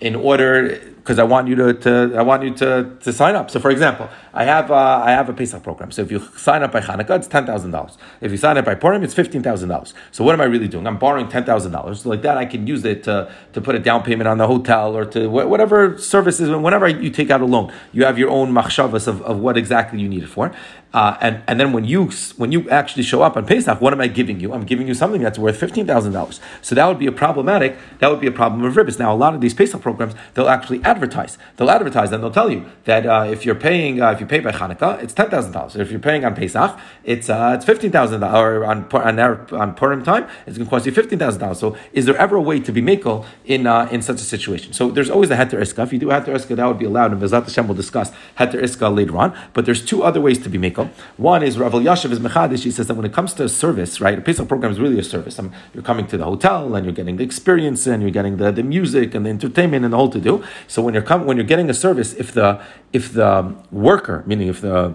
in 0.04 0.14
order 0.14 0.78
because 0.96 1.18
I 1.18 1.24
want 1.24 1.48
you 1.48 1.54
to, 1.56 1.74
to, 1.74 2.14
I 2.16 2.22
want 2.22 2.42
you 2.44 2.54
to, 2.54 2.96
to 3.00 3.12
sign 3.12 3.34
up. 3.36 3.50
So, 3.50 3.58
for 3.58 3.70
example, 3.70 4.08
I 4.34 4.44
have 4.44 4.70
uh, 4.70 5.02
I 5.04 5.10
have 5.12 5.28
a 5.30 5.32
Pesach 5.32 5.62
program. 5.62 5.90
So, 5.90 6.02
if 6.02 6.10
you 6.10 6.20
sign 6.36 6.62
up 6.62 6.72
by 6.72 6.80
Hanukkah, 6.80 7.16
it's 7.16 7.26
ten 7.26 7.46
thousand 7.46 7.70
dollars. 7.70 7.96
If 8.20 8.30
you 8.30 8.36
sign 8.36 8.58
up 8.58 8.66
by 8.66 8.74
Purim, 8.74 9.02
it's 9.02 9.14
fifteen 9.14 9.42
thousand 9.42 9.70
dollars. 9.70 9.94
So, 10.12 10.22
what 10.24 10.34
am 10.34 10.42
I 10.42 10.44
really 10.44 10.68
doing? 10.68 10.86
I'm 10.86 10.98
borrowing 10.98 11.28
ten 11.28 11.44
thousand 11.44 11.72
dollars. 11.72 12.04
Like 12.04 12.20
that, 12.22 12.36
I 12.36 12.44
can 12.44 12.66
use 12.66 12.84
it 12.84 13.02
to, 13.04 13.32
to 13.54 13.60
put 13.62 13.74
a 13.74 13.78
down 13.78 14.02
payment 14.02 14.28
on 14.28 14.36
the 14.36 14.46
hotel 14.46 14.94
or 14.94 15.06
to 15.06 15.26
whatever 15.28 15.96
services. 15.96 16.50
Whenever 16.50 16.86
you 16.86 17.10
take 17.10 17.30
out 17.30 17.40
a 17.40 17.46
loan, 17.46 17.72
you 17.92 18.04
have 18.04 18.18
your 18.18 18.28
own 18.28 18.52
machshavas 18.52 19.08
of, 19.08 19.22
of 19.22 19.38
what 19.38 19.56
exactly 19.56 20.00
you 20.00 20.08
need 20.08 20.22
it 20.22 20.28
for. 20.28 20.52
Uh, 20.94 21.18
and 21.20 21.42
and 21.48 21.58
then 21.58 21.72
when 21.72 21.84
you 21.84 22.08
when 22.36 22.52
you 22.52 22.70
actually 22.70 23.02
show 23.02 23.20
up 23.22 23.36
on 23.36 23.44
Pesach, 23.44 23.80
what 23.80 23.92
am 23.92 24.00
I 24.00 24.06
giving 24.06 24.38
you? 24.38 24.52
I'm 24.54 24.64
giving 24.64 24.86
you 24.86 24.94
something 24.94 25.20
that's 25.20 25.40
worth 25.40 25.56
fifteen 25.56 25.86
thousand 25.86 26.12
dollars. 26.12 26.40
So 26.62 26.76
that 26.76 26.86
would 26.86 27.00
be 27.00 27.08
a 27.08 27.12
problematic. 27.12 27.76
That 27.98 28.10
would 28.10 28.20
be 28.20 28.28
a 28.28 28.36
problem 28.40 28.64
of 28.64 28.74
ribbis. 28.74 28.96
Now, 29.00 29.12
a 29.12 29.18
lot 29.24 29.34
of 29.34 29.40
these 29.40 29.54
Pesach 29.54 29.82
programs, 29.82 30.14
they'll 30.34 30.48
actually 30.48 30.80
advertise. 30.84 31.36
They'll 31.56 31.70
advertise 31.78 32.12
and 32.12 32.22
they'll 32.22 32.30
tell 32.30 32.48
you 32.48 32.64
that 32.84 33.04
uh, 33.06 33.26
if 33.28 33.44
you're 33.44 33.56
paying, 33.56 34.00
uh, 34.00 34.12
if 34.12 34.20
you 34.20 34.26
pay 34.26 34.38
by 34.38 34.52
Hanukkah, 34.52 35.02
it's 35.02 35.12
ten 35.12 35.28
thousand 35.30 35.50
dollars. 35.50 35.74
If 35.74 35.90
you're 35.90 35.98
paying 35.98 36.24
on 36.24 36.36
Pesach, 36.36 36.78
it's 37.02 37.28
uh, 37.28 37.54
it's 37.56 37.64
fifteen 37.64 37.90
thousand 37.90 38.20
dollars. 38.20 38.34
Or 38.34 38.64
on 38.64 38.84
on, 38.92 39.18
on 39.52 39.74
Purim 39.74 40.04
time, 40.04 40.28
it's 40.46 40.56
going 40.56 40.66
to 40.66 40.70
cost 40.70 40.86
you 40.86 40.92
fifteen 40.92 41.18
thousand 41.18 41.40
dollars. 41.40 41.58
So, 41.58 41.76
is 41.92 42.06
there 42.06 42.16
ever 42.16 42.36
a 42.36 42.40
way 42.40 42.60
to 42.60 42.70
be 42.70 42.80
makel 42.80 43.26
in 43.44 43.66
uh, 43.66 43.88
in 43.90 44.00
such 44.00 44.20
a 44.20 44.28
situation? 44.34 44.72
So, 44.72 44.92
there's 44.92 45.10
always 45.10 45.30
a 45.30 45.36
heter 45.36 45.58
iska. 45.60 45.82
If 45.82 45.92
you 45.92 45.98
do 45.98 46.06
heter 46.06 46.34
iska, 46.34 46.54
that 46.54 46.66
would 46.66 46.78
be 46.78 46.84
allowed. 46.84 47.10
And 47.10 47.20
Bezat 47.20 47.42
Hashem 47.42 47.66
will 47.66 47.74
discuss 47.74 48.12
heter 48.38 48.62
iska 48.62 48.94
later 48.94 49.16
on. 49.16 49.36
But 49.54 49.66
there's 49.66 49.84
two 49.84 50.04
other 50.04 50.20
ways 50.20 50.38
to 50.44 50.48
be 50.48 50.58
makel. 50.58 50.83
One 51.16 51.42
is 51.42 51.58
Rav 51.58 51.72
Elyashiv 51.72 52.10
is 52.10 52.20
mechadish. 52.20 52.64
He 52.64 52.70
says 52.70 52.86
that 52.88 52.94
when 52.94 53.06
it 53.06 53.12
comes 53.12 53.34
to 53.34 53.44
a 53.44 53.48
service, 53.48 54.00
right, 54.00 54.18
a 54.18 54.20
Pesach 54.20 54.48
program 54.48 54.72
is 54.72 54.80
really 54.80 54.98
a 54.98 55.04
service. 55.04 55.38
I 55.38 55.50
you're 55.72 55.82
coming 55.82 56.06
to 56.08 56.16
the 56.16 56.24
hotel 56.24 56.74
and 56.74 56.84
you're 56.84 56.94
getting 56.94 57.16
the 57.16 57.24
experience 57.24 57.86
and 57.86 58.02
you're 58.02 58.10
getting 58.10 58.36
the, 58.36 58.50
the 58.52 58.62
music 58.62 59.14
and 59.14 59.24
the 59.26 59.30
entertainment 59.30 59.84
and 59.84 59.92
the 59.92 59.96
whole 59.96 60.10
to 60.10 60.20
do. 60.20 60.44
So 60.66 60.82
when 60.82 60.94
you're 60.94 61.02
coming, 61.02 61.26
when 61.26 61.36
you're 61.36 61.46
getting 61.46 61.70
a 61.70 61.74
service, 61.74 62.14
if 62.14 62.32
the 62.32 62.60
if 62.92 63.12
the 63.12 63.54
worker, 63.70 64.22
meaning 64.26 64.48
if 64.48 64.60
the 64.60 64.94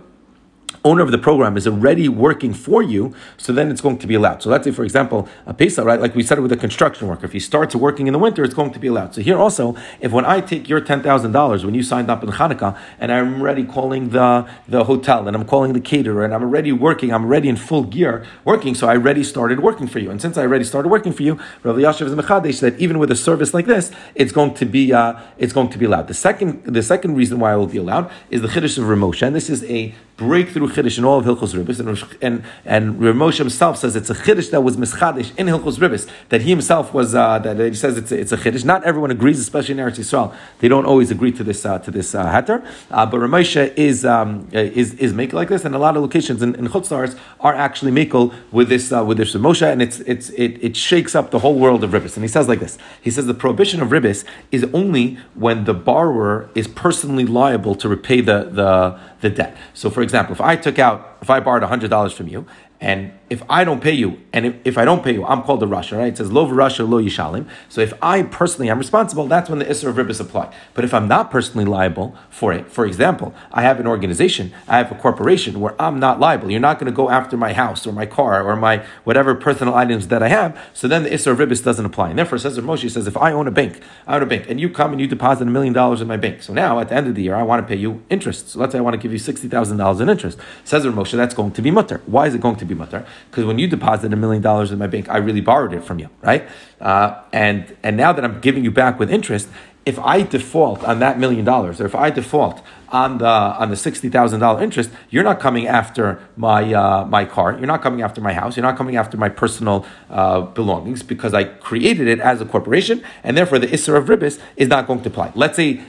owner 0.83 1.01
of 1.01 1.11
the 1.11 1.17
program 1.17 1.57
is 1.57 1.67
already 1.67 2.07
working 2.09 2.53
for 2.53 2.81
you, 2.81 3.13
so 3.37 3.51
then 3.51 3.69
it's 3.69 3.81
going 3.81 3.97
to 3.97 4.07
be 4.07 4.15
allowed. 4.15 4.41
So 4.41 4.49
let's 4.49 4.63
say, 4.63 4.71
for 4.71 4.83
example, 4.83 5.27
a 5.45 5.53
Pesach, 5.53 5.85
right? 5.85 5.99
Like 5.99 6.15
we 6.15 6.23
said 6.23 6.39
with 6.39 6.51
a 6.51 6.57
construction 6.57 7.07
worker, 7.07 7.25
if 7.25 7.33
he 7.33 7.39
starts 7.39 7.75
working 7.75 8.07
in 8.07 8.13
the 8.13 8.19
winter, 8.19 8.43
it's 8.43 8.53
going 8.53 8.71
to 8.71 8.79
be 8.79 8.87
allowed. 8.87 9.13
So 9.15 9.21
here 9.21 9.37
also, 9.37 9.75
if 9.99 10.11
when 10.11 10.25
I 10.25 10.41
take 10.41 10.69
your 10.69 10.81
ten 10.81 11.01
thousand 11.01 11.31
dollars 11.31 11.65
when 11.65 11.75
you 11.75 11.83
signed 11.83 12.09
up 12.09 12.23
in 12.23 12.29
Hanukkah, 12.29 12.77
and 12.99 13.11
I'm 13.11 13.41
already 13.41 13.63
calling 13.63 14.09
the 14.09 14.47
the 14.67 14.85
hotel, 14.85 15.27
and 15.27 15.35
I'm 15.35 15.45
calling 15.45 15.73
the 15.73 15.81
caterer, 15.81 16.23
and 16.23 16.33
I'm 16.33 16.43
already 16.43 16.71
working, 16.71 17.13
I'm 17.13 17.25
already 17.25 17.49
in 17.49 17.55
full 17.55 17.83
gear 17.83 18.25
working, 18.45 18.75
so 18.75 18.87
I 18.87 18.95
already 18.95 19.23
started 19.23 19.59
working 19.59 19.87
for 19.87 19.99
you. 19.99 20.11
And 20.11 20.21
since 20.21 20.37
I 20.37 20.43
already 20.43 20.63
started 20.63 20.89
working 20.89 21.13
for 21.13 21.23
you, 21.23 21.39
Rav 21.63 21.75
Elyashiv 21.75 22.05
is 22.07 22.13
mechadesh 22.13 22.59
that 22.61 22.79
even 22.79 22.99
with 22.99 23.11
a 23.11 23.15
service 23.15 23.53
like 23.53 23.65
this, 23.65 23.91
it's 24.15 24.31
going 24.31 24.53
to 24.55 24.65
be 24.65 24.93
uh, 24.93 25.19
it's 25.37 25.53
going 25.53 25.69
to 25.69 25.77
be 25.77 25.85
allowed. 25.85 26.07
The 26.07 26.13
second 26.13 26.63
the 26.63 26.83
second 26.83 27.15
reason 27.15 27.39
why 27.39 27.53
it 27.53 27.57
will 27.57 27.67
be 27.67 27.77
allowed 27.77 28.11
is 28.29 28.41
the 28.41 28.47
chiddush 28.47 28.77
of 28.77 28.87
Rav 28.87 28.97
Moshe, 28.97 29.25
and 29.25 29.35
this 29.35 29.49
is 29.49 29.63
a 29.65 29.93
breakthrough 30.19 30.67
chiddush 30.67 30.97
in 30.97 31.05
all 31.05 31.19
of 31.19 31.25
Hilchos 31.25 31.55
Ribbis, 31.55 31.79
and 31.79 32.17
and 32.21 32.43
and 32.65 33.01
Rav 33.01 33.15
Moshe 33.15 33.37
himself 33.37 33.77
says 33.77 33.95
it's 33.95 34.09
a 34.09 34.13
chiddush 34.13 34.51
that 34.51 34.61
was 34.61 34.75
mischadish 34.75 35.35
in 35.37 35.47
Hilchos 35.47 35.77
Ribbis 35.79 36.09
that 36.27 36.41
he 36.41 36.49
himself 36.49 36.93
was 36.93 37.15
uh, 37.15 37.39
that 37.39 37.57
he 37.57 37.73
says 37.73 37.97
it's 37.97 38.11
a, 38.11 38.19
it's 38.19 38.31
a 38.33 38.37
chiddush. 38.37 38.65
Not 38.65 38.83
everyone 38.83 39.11
agrees, 39.11 39.39
especially 39.39 39.73
in 39.73 39.79
Eretz 39.79 39.97
Yisrael. 39.97 40.35
They 40.59 40.67
don't 40.67 40.85
always 40.85 41.09
agree 41.09 41.31
to 41.31 41.43
this 41.43 41.65
uh, 41.65 41.79
to 41.79 41.89
this 41.89 42.13
uh, 42.13 42.25
heter, 42.25 42.65
uh, 42.91 43.05
but 43.05 43.19
Rav 43.19 43.29
Moshe 43.29 43.73
is 43.77 44.05
um, 44.05 44.49
is 44.51 44.93
is 44.95 45.13
making 45.13 45.35
like 45.35 45.47
this, 45.47 45.63
and 45.63 45.73
a 45.73 45.79
lot 45.79 45.95
of 45.95 46.01
locations 46.01 46.41
in, 46.41 46.53
in 46.55 46.67
Chutz 46.67 46.89
La'aretz 46.89 47.17
are 47.39 47.55
actually 47.55 47.91
makel 47.91 48.33
with 48.51 48.67
this 48.67 48.91
uh, 48.91 49.03
with 49.03 49.17
this 49.17 49.33
Rav 49.33 49.43
Moshe, 49.43 49.71
and 49.71 49.81
it's 49.81 50.01
it's 50.01 50.29
it, 50.31 50.61
it 50.61 50.75
shakes 50.75 51.15
up 51.15 51.31
the 51.31 51.39
whole 51.39 51.57
world 51.57 51.81
of 51.83 51.91
Ribbis. 51.91 52.15
And 52.15 52.25
he 52.25 52.27
says 52.27 52.49
like 52.49 52.59
this: 52.59 52.77
He 53.01 53.09
says 53.09 53.25
the 53.25 53.33
prohibition 53.33 53.81
of 53.81 53.89
Ribbis 53.89 54.25
is 54.51 54.65
only 54.73 55.17
when 55.35 55.63
the 55.63 55.73
borrower 55.73 56.49
is 56.55 56.67
personally 56.67 57.25
liable 57.25 57.73
to 57.75 57.87
repay 57.87 58.19
the 58.19 58.49
the 58.51 58.99
the 59.21 59.29
debt. 59.29 59.57
So, 59.73 59.89
for 59.89 60.01
example, 60.01 60.33
if 60.33 60.41
I 60.41 60.55
took 60.55 60.79
out, 60.79 61.17
if 61.21 61.29
I 61.29 61.39
borrowed 61.39 61.63
$100 61.63 62.13
from 62.13 62.27
you, 62.27 62.45
and 62.81 63.11
if 63.29 63.43
I 63.49 63.63
don't 63.63 63.81
pay 63.81 63.93
you, 63.93 64.19
and 64.33 64.45
if, 64.45 64.55
if 64.65 64.77
I 64.77 64.85
don't 64.85 65.03
pay 65.03 65.13
you, 65.13 65.25
I'm 65.25 65.43
called 65.43 65.61
a 65.61 65.65
rasha, 65.65 65.97
right? 65.97 66.07
It 66.07 66.17
says 66.17 66.31
lo 66.31 66.47
rasha 66.47 66.87
lo 66.87 67.01
yishalim. 67.01 67.47
So 67.67 67.81
if 67.81 67.93
I 68.01 68.23
personally 68.23 68.69
am 68.69 68.79
responsible, 68.79 69.27
that's 69.27 69.49
when 69.49 69.59
the 69.59 69.65
isra 69.65 69.89
of 69.89 69.95
ribbis 69.95 70.19
apply. 70.19 70.53
But 70.73 70.83
if 70.83 70.93
I'm 70.93 71.07
not 71.07 71.29
personally 71.29 71.65
liable 71.65 72.15
for 72.29 72.51
it, 72.53 72.71
for 72.71 72.85
example, 72.85 73.33
I 73.51 73.61
have 73.61 73.79
an 73.79 73.87
organization, 73.87 74.51
I 74.67 74.77
have 74.77 74.91
a 74.91 74.95
corporation 74.95 75.59
where 75.59 75.79
I'm 75.79 75.99
not 75.99 76.19
liable. 76.19 76.49
You're 76.49 76.59
not 76.59 76.79
going 76.79 76.91
to 76.91 76.95
go 76.95 77.09
after 77.09 77.37
my 77.37 77.53
house 77.53 77.85
or 77.85 77.93
my 77.93 78.05
car 78.05 78.43
or 78.43 78.55
my 78.55 78.83
whatever 79.03 79.35
personal 79.35 79.75
items 79.75 80.07
that 80.07 80.23
I 80.23 80.27
have. 80.29 80.59
So 80.73 80.87
then 80.87 81.03
the 81.03 81.09
isra 81.09 81.31
of 81.31 81.37
ribbis 81.37 81.63
doesn't 81.63 81.85
apply. 81.85 82.09
And 82.09 82.19
therefore, 82.19 82.39
says 82.39 82.57
Moshe 82.57 82.89
says, 82.89 83.07
if 83.07 83.17
I 83.17 83.31
own 83.31 83.47
a 83.47 83.51
bank, 83.51 83.81
I 84.07 84.15
own 84.15 84.23
a 84.23 84.25
bank, 84.25 84.45
and 84.49 84.59
you 84.59 84.69
come 84.69 84.91
and 84.91 84.99
you 84.99 85.07
deposit 85.07 85.47
a 85.47 85.51
million 85.51 85.73
dollars 85.73 86.01
in 86.01 86.07
my 86.07 86.17
bank. 86.17 86.41
So 86.41 86.53
now 86.53 86.79
at 86.79 86.89
the 86.89 86.95
end 86.95 87.07
of 87.07 87.15
the 87.15 87.23
year, 87.23 87.35
I 87.35 87.43
want 87.43 87.61
to 87.61 87.67
pay 87.67 87.79
you 87.79 88.03
interest. 88.09 88.49
So 88.49 88.59
let's 88.59 88.71
say 88.71 88.79
I 88.79 88.81
want 88.81 88.95
to 88.95 88.99
give 88.99 89.11
you 89.11 89.19
sixty 89.19 89.47
thousand 89.47 89.77
dollars 89.77 90.01
in 90.01 90.09
interest. 90.09 90.39
Says 90.63 90.85
Moshe, 90.85 91.11
that's 91.11 91.35
going 91.35 91.51
to 91.51 91.61
be 91.61 91.71
mutter. 91.71 92.01
Why 92.05 92.27
is 92.27 92.33
it 92.33 92.41
going 92.41 92.55
to 92.57 92.65
be 92.65 92.73
mutter? 92.73 93.05
Because 93.29 93.45
when 93.45 93.59
you 93.59 93.67
deposit 93.67 94.13
a 94.13 94.15
million 94.15 94.41
dollars 94.41 94.71
in 94.71 94.79
my 94.79 94.87
bank, 94.87 95.09
I 95.09 95.17
really 95.17 95.41
borrowed 95.41 95.73
it 95.73 95.83
from 95.83 95.99
you, 95.99 96.09
right? 96.21 96.47
Uh, 96.79 97.21
and 97.33 97.75
and 97.83 97.97
now 97.97 98.13
that 98.13 98.23
I'm 98.23 98.39
giving 98.39 98.63
you 98.63 98.71
back 98.71 98.99
with 98.99 99.11
interest, 99.11 99.49
if 99.85 99.97
I 99.99 100.21
default 100.21 100.83
on 100.83 100.99
that 100.99 101.19
million 101.19 101.45
dollars, 101.45 101.81
or 101.81 101.85
if 101.85 101.95
I 101.95 102.09
default 102.09 102.61
on 102.89 103.17
the 103.17 103.27
on 103.27 103.69
the 103.69 103.75
sixty 103.75 104.09
thousand 104.09 104.39
dollar 104.39 104.61
interest, 104.61 104.89
you're 105.09 105.23
not 105.23 105.39
coming 105.39 105.67
after 105.67 106.19
my 106.37 106.73
uh, 106.73 107.05
my 107.05 107.25
car, 107.25 107.57
you're 107.57 107.67
not 107.67 107.81
coming 107.81 108.01
after 108.01 108.21
my 108.21 108.33
house, 108.33 108.55
you're 108.55 108.65
not 108.65 108.77
coming 108.77 108.95
after 108.95 109.17
my 109.17 109.29
personal 109.29 109.85
uh, 110.09 110.41
belongings 110.41 111.01
because 111.03 111.33
I 111.33 111.43
created 111.43 112.07
it 112.07 112.19
as 112.19 112.41
a 112.41 112.45
corporation, 112.45 113.03
and 113.23 113.37
therefore 113.37 113.59
the 113.59 113.67
isser 113.67 113.97
of 113.97 114.05
ribis 114.05 114.39
is 114.57 114.67
not 114.67 114.85
going 114.87 115.01
to 115.01 115.09
apply. 115.09 115.31
Let's 115.35 115.55
say 115.55 115.81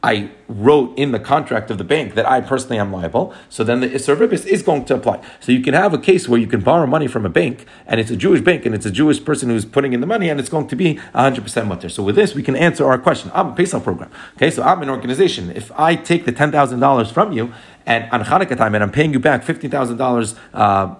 I 0.00 0.30
wrote 0.46 0.96
in 0.96 1.10
the 1.10 1.18
contract 1.18 1.72
of 1.72 1.78
the 1.78 1.84
bank 1.84 2.14
that 2.14 2.24
I 2.24 2.40
personally 2.40 2.78
am 2.78 2.92
liable, 2.92 3.34
so 3.48 3.64
then 3.64 3.80
the 3.80 3.88
Isser 3.88 4.16
Ribis 4.16 4.46
is 4.46 4.62
going 4.62 4.84
to 4.84 4.94
apply. 4.94 5.20
So 5.40 5.50
you 5.50 5.60
can 5.60 5.74
have 5.74 5.92
a 5.92 5.98
case 5.98 6.28
where 6.28 6.38
you 6.38 6.46
can 6.46 6.60
borrow 6.60 6.86
money 6.86 7.08
from 7.08 7.26
a 7.26 7.28
bank, 7.28 7.66
and 7.84 7.98
it's 7.98 8.10
a 8.10 8.16
Jewish 8.16 8.40
bank, 8.40 8.64
and 8.64 8.76
it's 8.76 8.86
a 8.86 8.92
Jewish 8.92 9.24
person 9.24 9.48
who's 9.48 9.64
putting 9.64 9.92
in 9.92 10.00
the 10.00 10.06
money, 10.06 10.28
and 10.28 10.38
it's 10.38 10.48
going 10.48 10.68
to 10.68 10.76
be 10.76 11.00
100% 11.16 11.66
mutter. 11.66 11.88
So 11.88 12.04
with 12.04 12.14
this, 12.14 12.32
we 12.32 12.44
can 12.44 12.54
answer 12.54 12.86
our 12.86 12.96
question. 12.96 13.32
I'm 13.34 13.48
a 13.48 13.54
Pesach 13.56 13.82
program. 13.82 14.10
Okay, 14.36 14.52
so 14.52 14.62
I'm 14.62 14.82
an 14.82 14.88
organization. 14.88 15.50
If 15.50 15.72
I 15.72 15.96
take 15.96 16.26
the 16.26 16.32
$10,000 16.32 17.12
from 17.12 17.32
you, 17.32 17.52
and 17.84 18.08
on 18.12 18.22
Hanukkah 18.24 18.56
time, 18.56 18.76
and 18.76 18.84
I'm 18.84 18.92
paying 18.92 19.12
you 19.12 19.18
back 19.18 19.44
$15,000 19.44 20.38
uh, 20.54 20.94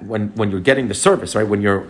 when, 0.00 0.28
when 0.34 0.50
you're 0.50 0.60
getting 0.60 0.88
the 0.88 0.94
service, 0.94 1.34
right? 1.34 1.46
When 1.46 1.60
you're 1.60 1.88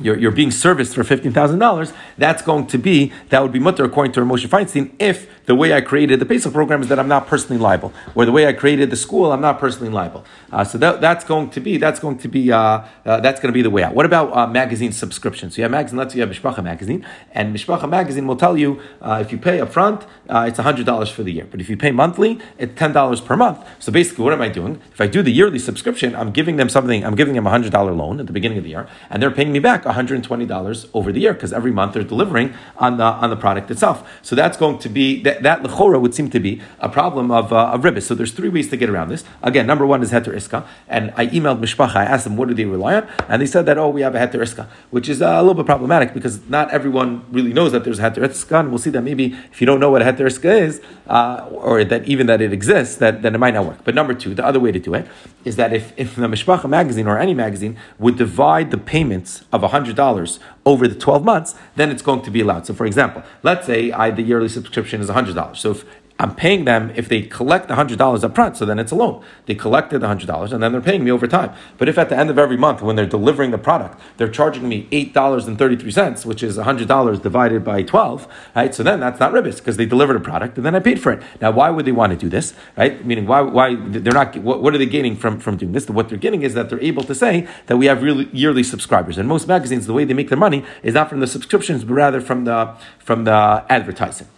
you're, 0.00 0.18
you're 0.18 0.32
being 0.32 0.50
serviced 0.50 0.94
for 0.94 1.02
$15,000, 1.02 1.92
that's 2.18 2.42
going 2.42 2.66
to 2.68 2.78
be, 2.78 3.12
that 3.30 3.42
would 3.42 3.52
be 3.52 3.58
mutter 3.58 3.84
according 3.84 4.12
to 4.12 4.20
Moshe 4.20 4.46
Feinstein, 4.46 4.92
if 4.98 5.28
the 5.46 5.54
way 5.54 5.72
I 5.72 5.80
created 5.80 6.20
the 6.20 6.26
Pesach 6.26 6.52
program 6.52 6.82
is 6.82 6.88
that 6.88 6.98
I'm 6.98 7.08
not 7.08 7.26
personally 7.26 7.60
liable, 7.60 7.92
or 8.14 8.24
the 8.26 8.32
way 8.32 8.46
I 8.46 8.52
created 8.52 8.90
the 8.90 8.96
school, 8.96 9.32
I'm 9.32 9.40
not 9.40 9.58
personally 9.58 9.92
liable. 9.92 10.24
Uh, 10.52 10.64
so 10.64 10.76
that, 10.78 11.00
that's 11.00 11.24
going 11.24 11.50
to 11.50 11.60
be, 11.60 11.78
that's 11.78 12.00
going 12.00 12.18
to 12.18 12.28
be, 12.28 12.52
uh, 12.52 12.84
uh, 13.04 13.20
that's 13.20 13.40
going 13.40 13.52
to 13.52 13.54
be 13.54 13.62
the 13.62 13.70
way 13.70 13.82
out. 13.82 13.94
What 13.94 14.06
about 14.06 14.36
uh, 14.36 14.46
magazine 14.46 14.92
subscriptions? 14.92 15.54
So 15.54 15.58
you 15.58 15.62
have 15.62 15.70
magazine, 15.70 15.98
let's 15.98 16.12
say 16.12 16.18
you 16.18 16.26
have 16.26 16.34
Mishpacha 16.34 16.62
magazine, 16.62 17.06
and 17.32 17.54
Mishpacha 17.54 17.88
magazine 17.88 18.26
will 18.26 18.36
tell 18.36 18.56
you, 18.56 18.80
uh, 19.00 19.22
if 19.24 19.32
you 19.32 19.38
pay 19.38 19.60
up 19.60 19.72
front, 19.72 20.04
uh, 20.28 20.46
it's 20.48 20.58
$100 20.58 21.10
for 21.10 21.22
the 21.22 21.32
year. 21.32 21.46
But 21.50 21.60
if 21.60 21.70
you 21.70 21.76
pay 21.76 21.92
monthly, 21.92 22.40
it's 22.58 22.74
$10 22.74 23.24
per 23.24 23.36
month. 23.36 23.64
So 23.78 23.92
basically, 23.92 24.24
what 24.24 24.32
am 24.32 24.42
I 24.42 24.48
doing? 24.48 24.80
If 24.92 25.00
I 25.00 25.06
do 25.06 25.22
the 25.22 25.32
yearly 25.32 25.60
subscription, 25.60 26.16
I'm 26.16 26.32
giving 26.32 26.56
them 26.56 26.68
something, 26.68 27.04
I'm 27.04 27.14
giving 27.14 27.34
them 27.34 27.46
a 27.46 27.50
$100 27.50 27.72
loan 27.96 28.18
at 28.18 28.26
the 28.26 28.32
beginning 28.32 28.58
of 28.58 28.64
the 28.64 28.70
year, 28.70 28.88
and 29.10 29.22
they're 29.22 29.30
paying 29.30 29.52
me 29.52 29.60
back 29.60 29.84
$120 29.84 30.88
over 30.92 31.12
the 31.12 31.20
year 31.20 31.34
because 31.34 31.52
every 31.52 31.70
month 31.70 31.94
they're 31.94 32.02
delivering 32.02 32.54
on 32.76 32.96
the 32.96 33.04
on 33.04 33.30
the 33.30 33.36
product 33.36 33.70
itself. 33.70 34.08
So 34.22 34.34
that's 34.34 34.56
going 34.56 34.78
to 34.78 34.88
be 34.88 35.22
that, 35.42 35.62
that 35.62 35.70
lechora 35.70 36.00
would 36.00 36.14
seem 36.14 36.30
to 36.30 36.40
be 36.40 36.60
a 36.80 36.88
problem 36.88 37.30
of, 37.30 37.52
uh, 37.52 37.70
of 37.70 37.82
ribbis. 37.82 38.02
So 38.02 38.14
there's 38.14 38.32
three 38.32 38.48
ways 38.48 38.68
to 38.70 38.76
get 38.76 38.88
around 38.88 39.08
this. 39.08 39.24
Again, 39.42 39.66
number 39.66 39.86
one 39.86 40.02
is 40.02 40.12
heter 40.12 40.34
iska. 40.34 40.66
And 40.88 41.12
I 41.16 41.26
emailed 41.28 41.60
mishpacha, 41.60 41.96
I 41.96 42.04
asked 42.04 42.24
them, 42.24 42.36
what 42.36 42.48
do 42.48 42.54
they 42.54 42.64
rely 42.64 42.96
on? 42.96 43.08
And 43.28 43.42
they 43.42 43.46
said 43.46 43.66
that, 43.66 43.78
oh, 43.78 43.88
we 43.88 44.02
have 44.02 44.14
a 44.14 44.18
heter 44.18 44.40
iska, 44.40 44.66
which 44.90 45.08
is 45.08 45.22
uh, 45.22 45.28
a 45.28 45.40
little 45.40 45.54
bit 45.54 45.66
problematic 45.66 46.14
because 46.14 46.46
not 46.48 46.70
everyone 46.70 47.24
really 47.30 47.52
knows 47.52 47.72
that 47.72 47.84
there's 47.84 47.98
a 47.98 48.02
heter 48.02 48.18
iska. 48.18 48.60
And 48.60 48.70
we'll 48.70 48.78
see 48.78 48.90
that 48.90 49.02
maybe 49.02 49.36
if 49.52 49.60
you 49.60 49.66
don't 49.66 49.80
know 49.80 49.90
what 49.90 50.02
a 50.02 50.04
heter 50.04 50.26
iska 50.26 50.60
is, 50.60 50.80
uh, 51.08 51.46
or 51.50 51.84
that 51.84 52.04
even 52.06 52.26
that 52.26 52.40
it 52.40 52.52
exists, 52.52 52.96
that, 52.96 53.22
then 53.22 53.34
it 53.34 53.38
might 53.38 53.54
not 53.54 53.66
work. 53.66 53.78
But 53.84 53.94
number 53.94 54.14
two, 54.14 54.34
the 54.34 54.44
other 54.44 54.60
way 54.60 54.72
to 54.72 54.78
do 54.78 54.94
it 54.94 55.06
is 55.44 55.56
that 55.56 55.72
if, 55.72 55.92
if 55.96 56.16
the 56.16 56.26
mishpacha 56.26 56.68
magazine 56.68 57.06
or 57.06 57.18
any 57.18 57.34
magazine 57.34 57.76
would 57.98 58.16
divide 58.16 58.70
the 58.70 58.78
payments 58.78 59.44
of 59.52 59.62
$100 59.62 60.38
over 60.64 60.88
the 60.88 60.94
12 60.94 61.24
months, 61.24 61.54
then 61.76 61.90
it's 61.90 62.02
going 62.02 62.22
to 62.22 62.30
be 62.30 62.40
allowed. 62.40 62.66
So 62.66 62.74
for 62.74 62.86
example, 62.86 63.22
let's 63.42 63.66
say 63.66 63.92
I, 63.92 64.10
the 64.10 64.22
yearly 64.22 64.48
subscription 64.48 65.00
is 65.00 65.08
$100. 65.34 65.56
So 65.56 65.72
if 65.72 65.84
I'm 66.18 66.34
paying 66.34 66.64
them 66.64 66.92
if 66.96 67.08
they 67.08 67.22
collect 67.22 67.68
$100 67.68 68.24
up 68.24 68.34
front, 68.34 68.56
so 68.56 68.64
then 68.64 68.78
it's 68.78 68.90
a 68.90 68.94
loan. 68.94 69.22
They 69.44 69.54
collected 69.54 70.00
$100 70.00 70.52
and 70.52 70.62
then 70.62 70.72
they're 70.72 70.80
paying 70.80 71.04
me 71.04 71.10
over 71.10 71.26
time. 71.26 71.52
But 71.76 71.90
if 71.90 71.98
at 71.98 72.08
the 72.08 72.16
end 72.16 72.30
of 72.30 72.38
every 72.38 72.56
month, 72.56 72.80
when 72.80 72.96
they're 72.96 73.04
delivering 73.04 73.50
the 73.50 73.58
product, 73.58 74.00
they're 74.16 74.30
charging 74.30 74.66
me 74.66 74.88
$8.33, 74.90 76.24
which 76.24 76.42
is 76.42 76.56
$100 76.56 77.22
divided 77.22 77.64
by 77.64 77.82
12, 77.82 78.28
right? 78.54 78.74
So 78.74 78.82
then 78.82 79.00
that's 79.00 79.20
not 79.20 79.32
ribbis 79.32 79.58
because 79.58 79.76
they 79.76 79.84
delivered 79.84 80.16
a 80.16 80.20
product 80.20 80.56
and 80.56 80.64
then 80.64 80.74
I 80.74 80.80
paid 80.80 81.00
for 81.00 81.12
it. 81.12 81.22
Now, 81.42 81.50
why 81.50 81.68
would 81.68 81.84
they 81.84 81.92
want 81.92 82.12
to 82.12 82.16
do 82.18 82.30
this, 82.30 82.54
right? 82.78 83.04
Meaning, 83.04 83.26
why, 83.26 83.42
why 83.42 83.74
they're 83.74 84.14
not, 84.14 84.34
what, 84.38 84.62
what 84.62 84.74
are 84.74 84.78
they 84.78 84.86
gaining 84.86 85.16
from, 85.16 85.38
from 85.38 85.58
doing 85.58 85.72
this? 85.72 85.88
What 85.90 86.08
they're 86.08 86.16
getting 86.16 86.42
is 86.42 86.54
that 86.54 86.70
they're 86.70 86.80
able 86.80 87.04
to 87.04 87.14
say 87.14 87.46
that 87.66 87.76
we 87.76 87.86
have 87.86 88.02
really 88.02 88.30
yearly 88.32 88.62
subscribers. 88.62 89.18
And 89.18 89.28
most 89.28 89.46
magazines, 89.46 89.86
the 89.86 89.92
way 89.92 90.04
they 90.04 90.14
make 90.14 90.30
their 90.30 90.38
money 90.38 90.64
is 90.82 90.94
not 90.94 91.10
from 91.10 91.20
the 91.20 91.26
subscriptions, 91.26 91.84
but 91.84 91.92
rather 91.92 92.22
from 92.22 92.44
the, 92.44 92.74
from 92.98 93.24
the 93.24 93.66
advertising. 93.68 94.28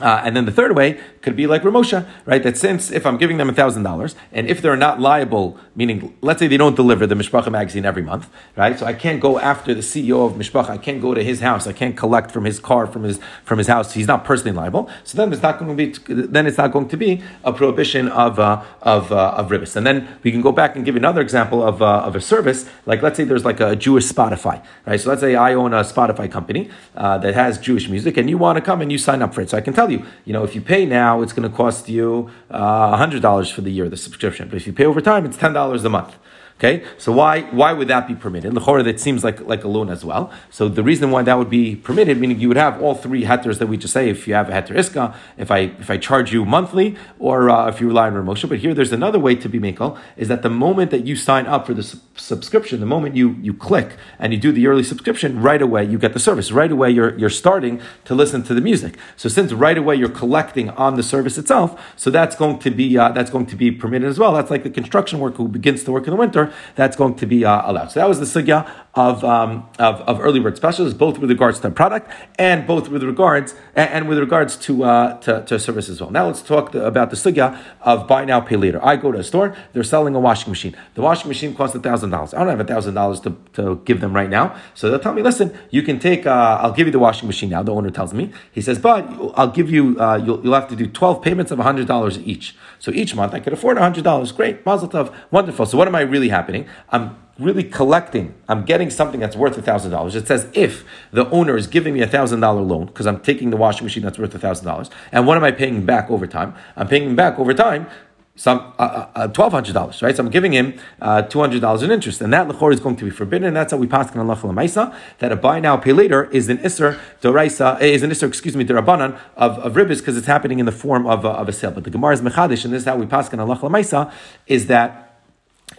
Uh, 0.00 0.22
and 0.24 0.36
then 0.36 0.44
the 0.44 0.52
third 0.52 0.74
way 0.76 1.00
could 1.22 1.36
be 1.36 1.46
like 1.46 1.64
Rav 1.64 1.74
Moshe, 1.74 2.06
right? 2.26 2.42
That 2.42 2.56
since 2.56 2.90
if 2.90 3.06
I'm 3.06 3.16
giving 3.16 3.38
them 3.38 3.48
a 3.48 3.52
$1,000, 3.52 4.14
and 4.32 4.46
if 4.48 4.60
they're 4.60 4.76
not 4.76 5.00
liable, 5.00 5.58
meaning 5.74 6.16
let's 6.20 6.40
say 6.40 6.48
they 6.48 6.56
don't 6.56 6.76
deliver 6.76 7.06
the 7.06 7.14
Mishpacha 7.14 7.50
magazine 7.50 7.84
every 7.84 8.02
month, 8.02 8.28
right? 8.56 8.78
So 8.78 8.86
I 8.86 8.92
can't 8.92 9.20
go 9.20 9.38
after 9.38 9.72
the 9.74 9.80
CEO 9.80 10.26
of 10.26 10.34
Mishpacha, 10.34 10.70
I 10.70 10.78
can't 10.78 11.00
go 11.00 11.14
to 11.14 11.22
his 11.22 11.40
house, 11.40 11.66
I 11.66 11.72
can't 11.72 11.96
collect 11.96 12.30
from 12.30 12.44
his 12.44 12.58
car, 12.58 12.86
from 12.86 13.04
his 13.04 13.20
from 13.44 13.58
his 13.58 13.68
house. 13.68 13.92
He's 13.92 14.06
not 14.06 14.24
personally 14.24 14.56
liable. 14.56 14.90
So 15.04 15.16
then 15.16 15.32
it's 15.32 15.42
not 15.42 15.58
going 15.58 15.76
to 15.76 15.86
be 15.86 16.24
then 16.24 16.46
it's 16.46 16.58
not 16.58 16.72
going 16.72 16.88
to 16.88 16.96
be 16.96 17.22
a 17.44 17.52
prohibition 17.52 18.08
of 18.08 18.38
uh, 18.38 18.62
of 18.82 19.12
uh, 19.12 19.34
of 19.36 19.48
ribbis. 19.50 19.76
And 19.76 19.86
then 19.86 20.08
we 20.22 20.30
can 20.32 20.40
go 20.40 20.52
back 20.52 20.76
and 20.76 20.84
give 20.84 20.96
another 20.96 21.20
example 21.20 21.62
of, 21.62 21.82
uh, 21.82 22.00
of 22.00 22.16
a 22.16 22.20
service, 22.20 22.68
like 22.86 23.02
let's 23.02 23.16
say 23.16 23.24
there's 23.24 23.44
like 23.44 23.60
a 23.60 23.76
Jewish 23.76 24.06
Spotify, 24.06 24.64
right? 24.86 25.00
So 25.00 25.08
let's 25.08 25.20
say 25.20 25.34
I 25.34 25.54
own 25.54 25.72
a 25.72 25.82
Spotify 25.82 26.30
company 26.30 26.70
uh, 26.96 27.18
that 27.18 27.34
has 27.34 27.58
Jewish 27.58 27.88
music, 27.88 28.16
and 28.16 28.28
you 28.28 28.38
want 28.38 28.56
to 28.56 28.62
come 28.62 28.80
and 28.80 28.90
you 28.90 28.98
sign 28.98 29.22
up 29.22 29.34
for 29.34 29.40
it. 29.40 29.50
So 29.50 29.56
I 29.56 29.60
can 29.60 29.74
tell 29.74 29.90
you, 29.90 30.04
you 30.24 30.32
know, 30.32 30.44
if 30.44 30.54
you 30.54 30.60
pay 30.60 30.86
now, 30.86 31.11
it's 31.20 31.34
going 31.34 31.48
to 31.48 31.54
cost 31.54 31.88
you 31.88 32.30
uh, 32.50 32.96
$100 32.96 33.52
for 33.52 33.60
the 33.60 33.70
year, 33.70 33.88
the 33.88 33.96
subscription. 33.96 34.48
But 34.48 34.56
if 34.56 34.66
you 34.66 34.72
pay 34.72 34.86
over 34.86 35.00
time, 35.00 35.26
it's 35.26 35.36
$10 35.36 35.84
a 35.84 35.88
month. 35.88 36.16
Okay, 36.62 36.84
so 36.96 37.10
why 37.10 37.40
why 37.50 37.72
would 37.72 37.88
that 37.88 38.06
be 38.06 38.14
permitted? 38.14 38.54
L'chora, 38.54 38.84
that 38.84 39.00
seems 39.00 39.24
like 39.24 39.40
like 39.40 39.64
a 39.64 39.68
loan 39.68 39.90
as 39.90 40.04
well. 40.04 40.30
So 40.48 40.68
the 40.68 40.84
reason 40.84 41.10
why 41.10 41.24
that 41.24 41.36
would 41.36 41.50
be 41.50 41.74
permitted, 41.74 42.20
meaning 42.20 42.38
you 42.38 42.46
would 42.46 42.56
have 42.56 42.80
all 42.80 42.94
three 42.94 43.24
hetters 43.24 43.58
that 43.58 43.66
we 43.66 43.76
just 43.76 43.92
say. 43.92 44.08
If 44.08 44.28
you 44.28 44.34
have 44.34 44.48
a 44.48 44.52
heter 44.52 44.76
iska, 44.76 45.12
if 45.36 45.50
I 45.50 45.58
if 45.80 45.90
I 45.90 45.96
charge 45.96 46.32
you 46.32 46.44
monthly, 46.44 46.94
or 47.18 47.50
uh, 47.50 47.66
if 47.68 47.80
you 47.80 47.88
rely 47.88 48.06
on 48.06 48.14
Rav 48.14 48.24
Moshe. 48.24 48.48
But 48.48 48.60
here, 48.60 48.74
there's 48.74 48.92
another 48.92 49.18
way 49.18 49.34
to 49.34 49.48
be 49.48 49.58
makel 49.58 49.98
is 50.16 50.28
that 50.28 50.42
the 50.42 50.50
moment 50.50 50.92
that 50.92 51.04
you 51.04 51.16
sign 51.16 51.48
up 51.48 51.66
for 51.66 51.74
the 51.74 51.82
su- 51.82 51.98
subscription, 52.14 52.78
the 52.78 52.86
moment 52.86 53.16
you 53.16 53.36
you 53.42 53.54
click 53.54 53.96
and 54.20 54.32
you 54.32 54.38
do 54.38 54.52
the 54.52 54.68
early 54.68 54.84
subscription, 54.84 55.42
right 55.42 55.60
away 55.60 55.84
you 55.84 55.98
get 55.98 56.12
the 56.12 56.20
service. 56.20 56.52
Right 56.52 56.70
away 56.70 56.92
you're 56.92 57.18
you're 57.18 57.28
starting 57.28 57.80
to 58.04 58.14
listen 58.14 58.44
to 58.44 58.54
the 58.54 58.60
music. 58.60 58.96
So 59.16 59.28
since 59.28 59.52
right 59.52 59.76
away 59.76 59.96
you're 59.96 60.08
collecting 60.08 60.70
on 60.70 60.94
the 60.94 61.02
service 61.02 61.38
itself, 61.38 61.92
so 61.96 62.08
that's 62.08 62.36
going 62.36 62.60
to 62.60 62.70
be 62.70 62.96
uh, 62.96 63.08
that's 63.08 63.32
going 63.32 63.46
to 63.46 63.56
be 63.56 63.72
permitted 63.72 64.08
as 64.08 64.20
well. 64.20 64.32
That's 64.32 64.50
like 64.50 64.62
the 64.62 64.70
construction 64.70 65.18
worker 65.18 65.38
who 65.38 65.48
begins 65.48 65.82
to 65.82 65.90
work 65.90 66.06
in 66.06 66.12
the 66.12 66.16
winter 66.16 66.51
that's 66.74 66.96
going 66.96 67.14
to 67.16 67.26
be 67.26 67.44
uh, 67.44 67.70
allowed. 67.70 67.90
So 67.92 68.00
that 68.00 68.08
was 68.08 68.18
the 68.18 68.26
sugya 68.26 68.68
of, 68.94 69.24
um, 69.24 69.68
of, 69.78 70.00
of 70.02 70.20
early 70.20 70.40
bird 70.40 70.56
specials, 70.56 70.94
both 70.94 71.18
with 71.18 71.30
regards 71.30 71.60
to 71.60 71.70
product 71.70 72.10
and 72.38 72.66
both 72.66 72.88
with 72.88 73.02
regards 73.02 73.54
and, 73.74 73.90
and 73.90 74.08
with 74.08 74.18
regards 74.18 74.56
to, 74.56 74.84
uh, 74.84 75.18
to, 75.20 75.42
to 75.44 75.58
service 75.58 75.88
as 75.88 76.00
well. 76.00 76.10
Now 76.10 76.26
let's 76.26 76.42
talk 76.42 76.72
the, 76.72 76.86
about 76.86 77.10
the 77.10 77.16
sugya 77.16 77.58
of 77.80 78.06
buy 78.06 78.24
now 78.24 78.40
pay 78.40 78.56
later. 78.56 78.84
I 78.84 78.96
go 78.96 79.10
to 79.10 79.18
a 79.18 79.24
store, 79.24 79.56
they're 79.72 79.82
selling 79.82 80.14
a 80.14 80.20
washing 80.20 80.50
machine. 80.50 80.76
The 80.94 81.02
washing 81.02 81.28
machine 81.28 81.54
costs 81.54 81.76
thousand 81.82 82.10
dollars. 82.10 82.34
I 82.34 82.38
don't 82.38 82.48
have 82.48 82.60
a 82.60 82.64
thousand 82.64 82.94
dollars 82.94 83.20
to 83.20 83.36
to 83.54 83.80
give 83.84 84.00
them 84.00 84.12
right 84.14 84.28
now, 84.28 84.56
so 84.74 84.90
they'll 84.90 85.00
tell 85.00 85.14
me, 85.14 85.22
listen, 85.22 85.56
you 85.70 85.82
can 85.82 85.98
take. 85.98 86.26
Uh, 86.26 86.58
I'll 86.60 86.72
give 86.72 86.86
you 86.86 86.92
the 86.92 86.98
washing 86.98 87.26
machine 87.26 87.50
now. 87.50 87.62
The 87.62 87.72
owner 87.72 87.90
tells 87.90 88.12
me. 88.12 88.30
He 88.52 88.60
says, 88.60 88.78
but 88.78 89.08
I'll 89.34 89.50
give 89.50 89.70
you. 89.70 89.98
Uh, 89.98 90.16
you'll, 90.24 90.42
you'll 90.42 90.54
have 90.54 90.68
to 90.68 90.76
do 90.76 90.86
twelve 90.86 91.22
payments 91.22 91.50
of 91.50 91.58
hundred 91.58 91.86
dollars 91.86 92.18
each. 92.18 92.54
So 92.78 92.92
each 92.92 93.14
month 93.14 93.34
I 93.34 93.40
could 93.40 93.52
afford 93.52 93.78
hundred 93.78 94.04
dollars. 94.04 94.32
Great, 94.32 94.64
mazel 94.66 94.88
tov, 94.88 95.14
wonderful. 95.30 95.66
So 95.66 95.78
what 95.78 95.88
am 95.88 95.94
I 95.94 96.02
really 96.02 96.28
happening? 96.28 96.66
I'm 96.90 97.16
really 97.38 97.64
collecting. 97.64 98.34
I'm 98.48 98.64
getting 98.64 98.90
something 98.90 99.20
that's 99.20 99.36
worth 99.36 99.62
thousand 99.64 99.90
dollars. 99.90 100.14
It 100.14 100.26
says 100.26 100.48
if 100.52 100.84
the 101.12 101.28
owner 101.30 101.56
is 101.56 101.66
giving 101.66 101.94
me 101.94 102.02
a 102.02 102.06
thousand 102.06 102.40
dollar 102.40 102.62
loan 102.62 102.86
because 102.86 103.06
I'm 103.06 103.20
taking 103.20 103.50
the 103.50 103.56
washing 103.56 103.84
machine 103.84 104.02
that's 104.02 104.18
worth 104.18 104.38
thousand 104.40 104.66
dollars, 104.66 104.90
and 105.10 105.26
what 105.26 105.36
am 105.36 105.44
I 105.44 105.50
paying 105.50 105.84
back 105.84 106.10
over 106.10 106.26
time? 106.26 106.54
I'm 106.76 106.88
paying 106.88 107.16
back 107.16 107.38
over 107.38 107.54
time 107.54 107.86
some 108.34 108.72
uh, 108.78 108.82
uh, 108.82 109.10
uh 109.14 109.28
twelve 109.28 109.52
hundred 109.52 109.74
dollars, 109.74 110.02
right? 110.02 110.16
So 110.16 110.24
I'm 110.24 110.30
giving 110.30 110.52
him 110.52 110.74
uh, 111.00 111.22
two 111.22 111.40
hundred 111.40 111.60
dollars 111.60 111.82
in 111.82 111.90
interest, 111.90 112.20
and 112.20 112.32
that 112.32 112.48
lechor 112.48 112.72
is 112.72 112.80
going 112.80 112.96
to 112.96 113.04
be 113.04 113.10
forbidden. 113.10 113.48
And 113.48 113.56
that's 113.56 113.72
how 113.72 113.78
we 113.78 113.86
pass 113.86 114.10
on 114.16 114.18
Allah 114.18 114.36
lemaisa 114.36 114.94
that 115.18 115.32
a 115.32 115.36
buy 115.36 115.60
now 115.60 115.76
pay 115.76 115.92
later 115.92 116.24
is 116.30 116.48
an 116.48 116.58
iser 116.64 116.98
doraisa 117.20 117.80
eh, 117.80 117.86
is 117.86 118.02
an 118.02 118.10
iser 118.10 118.26
excuse 118.26 118.56
me 118.56 118.64
derabanan 118.64 119.18
of 119.36 119.58
of 119.58 119.74
ribbis 119.74 119.98
because 119.98 120.16
it's 120.16 120.26
happening 120.26 120.58
in 120.60 120.66
the 120.66 120.72
form 120.72 121.06
of, 121.06 121.26
of 121.26 121.48
a 121.48 121.52
sale. 121.52 121.72
But 121.72 121.84
the 121.84 121.90
Gemara 121.90 122.14
is 122.14 122.22
mechadish, 122.22 122.64
and 122.64 122.72
this 122.72 122.82
is 122.82 122.84
how 122.86 122.96
we 122.96 123.06
pass 123.06 123.32
on 123.32 123.40
Allah 123.40 123.58
lemaisa 123.58 124.10
is 124.46 124.66
that 124.68 125.11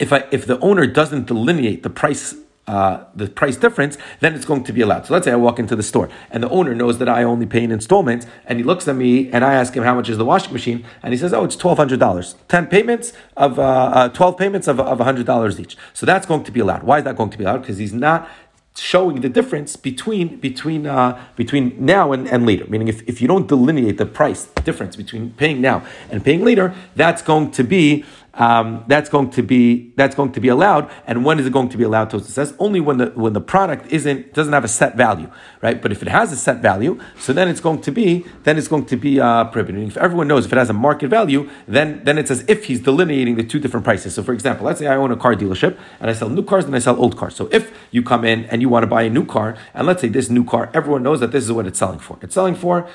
if 0.04 0.12
I, 0.12 0.20
if 0.38 0.46
the 0.52 0.60
owner 0.60 0.86
doesn't 1.00 1.26
delineate 1.34 1.82
the 1.88 1.90
price 1.90 2.36
uh, 2.66 3.04
the 3.14 3.28
price 3.28 3.58
difference, 3.58 3.98
then 4.22 4.34
it's 4.36 4.46
going 4.46 4.64
to 4.64 4.72
be 4.72 4.80
allowed. 4.80 5.06
So 5.06 5.14
let's 5.14 5.26
say 5.26 5.34
I 5.34 5.36
walk 5.36 5.60
into 5.60 5.76
the 5.76 5.84
store 5.84 6.08
and 6.32 6.42
the 6.42 6.50
owner 6.50 6.74
knows 6.74 6.98
that 7.00 7.10
I 7.10 7.22
only 7.24 7.46
pay 7.46 7.62
in 7.62 7.72
installments, 7.72 8.26
and 8.48 8.58
he 8.58 8.64
looks 8.64 8.88
at 8.88 8.96
me 8.96 9.30
and 9.34 9.44
I 9.44 9.54
ask 9.62 9.74
him 9.78 9.84
how 9.84 9.96
much 9.96 10.08
is 10.08 10.18
the 10.18 10.24
washing 10.24 10.54
machine, 10.54 10.86
and 11.02 11.14
he 11.14 11.18
says, 11.22 11.34
"Oh, 11.34 11.44
it's 11.48 11.58
twelve 11.58 11.78
hundred 11.78 12.00
dollars. 12.00 12.36
Ten 12.48 12.68
payments 12.68 13.08
of 13.46 13.60
uh, 13.60 13.64
uh, 13.64 14.10
twelve 14.10 14.38
payments 14.38 14.68
of 14.72 14.80
of 14.80 15.00
hundred 15.00 15.26
dollars 15.26 15.60
each." 15.60 15.76
So 15.94 16.06
that's 16.06 16.26
going 16.26 16.44
to 16.46 16.52
be 16.52 16.62
allowed. 16.66 16.84
Why 16.84 16.98
is 17.00 17.04
that 17.04 17.16
going 17.18 17.32
to 17.32 17.38
be 17.38 17.44
allowed? 17.46 17.62
Because 17.64 17.78
he's 17.84 17.98
not 18.08 18.20
showing 18.76 19.22
the 19.22 19.30
difference 19.30 19.76
between 19.76 20.28
between 20.38 20.88
uh, 20.88 21.22
between 21.36 21.66
now 21.94 22.12
and, 22.14 22.28
and 22.34 22.46
later. 22.46 22.66
Meaning, 22.68 22.88
if, 22.88 23.00
if 23.08 23.22
you 23.22 23.28
don't 23.28 23.48
delineate 23.48 23.98
the 23.98 24.06
price 24.06 24.42
difference 24.70 24.96
between 24.96 25.32
paying 25.32 25.60
now 25.62 25.86
and 26.10 26.24
paying 26.24 26.44
later, 26.44 26.74
that's 26.96 27.22
going 27.22 27.52
to 27.52 27.64
be 27.64 28.06
um, 28.36 28.84
that's 28.88 29.10
going 29.10 29.30
to 29.32 29.44
be 29.44 29.94
that's 29.96 30.16
going 30.16 30.32
to 30.32 30.40
be 30.40 30.48
allowed. 30.48 30.90
And 31.06 31.24
when 31.24 31.40
is 31.40 31.46
it 31.46 31.54
going 31.54 31.70
to 31.70 31.78
be 31.78 31.84
allowed? 31.84 32.10
Tosa 32.10 32.32
says 32.32 32.54
only 32.58 32.80
when 32.80 32.98
the 32.98 33.08
when 33.16 33.34
the 33.34 33.42
product 33.42 33.92
isn't 33.92 34.34
doesn't 34.34 34.54
have 34.54 34.64
a 34.64 34.68
set 34.68 34.96
value, 34.98 35.30
right? 35.62 35.82
But 35.82 35.92
if 35.92 36.02
it 36.02 36.08
has 36.08 36.32
a 36.32 36.36
set 36.36 36.58
value, 36.58 37.00
so 37.18 37.32
then 37.34 37.48
it's 37.48 37.60
going 37.60 37.82
to 37.82 37.92
be 37.92 38.26
then 38.44 38.58
it's 38.58 38.68
going 38.68 38.86
to 38.86 38.98
be 38.98 39.20
uh, 39.20 39.46
prohibited. 39.46 39.88
If 39.88 39.98
everyone 39.98 40.28
knows 40.28 40.46
if 40.46 40.54
it 40.54 40.58
has 40.58 40.70
a 40.70 40.74
market 40.74 41.10
value, 41.10 41.50
then 41.68 42.04
then 42.04 42.18
it's 42.18 42.32
as 42.32 42.44
if 42.48 42.66
he's 42.66 42.80
delineating 42.80 43.36
the 43.36 43.44
two 43.44 43.60
different 43.60 43.84
prices. 43.84 44.16
So, 44.16 44.24
for 44.24 44.34
example, 44.34 44.66
let's 44.66 44.80
say 44.80 44.88
I 44.88 44.96
own 44.96 45.12
a 45.12 45.18
car 45.18 45.36
dealership 45.36 45.78
and 46.00 46.10
I 46.10 46.14
sell 46.14 46.30
new 46.30 46.44
cars 46.44 46.66
and 46.66 46.76
I 46.76 46.80
sell 46.80 46.98
old 46.98 47.18
cars. 47.18 47.36
So, 47.36 47.50
if 47.52 47.72
you 47.92 48.02
come 48.02 48.26
in 48.26 48.46
and 48.46 48.62
you 48.62 48.70
want 48.70 48.84
to 48.84 48.88
buy 48.88 49.04
a 49.04 49.10
new 49.10 49.26
car, 49.26 49.56
and 49.74 49.86
let's 49.86 50.02
say 50.02 50.08
this 50.08 50.30
new 50.30 50.44
car, 50.44 50.72
everyone 50.74 51.04
knows 51.04 51.20
that 51.20 51.32
this 51.32 51.44
is 51.44 51.52
what 51.52 51.68
it's 51.68 51.78
selling 51.78 52.00
for. 52.00 52.18
It's 52.22 52.34
selling 52.34 52.56
for, 52.56 52.88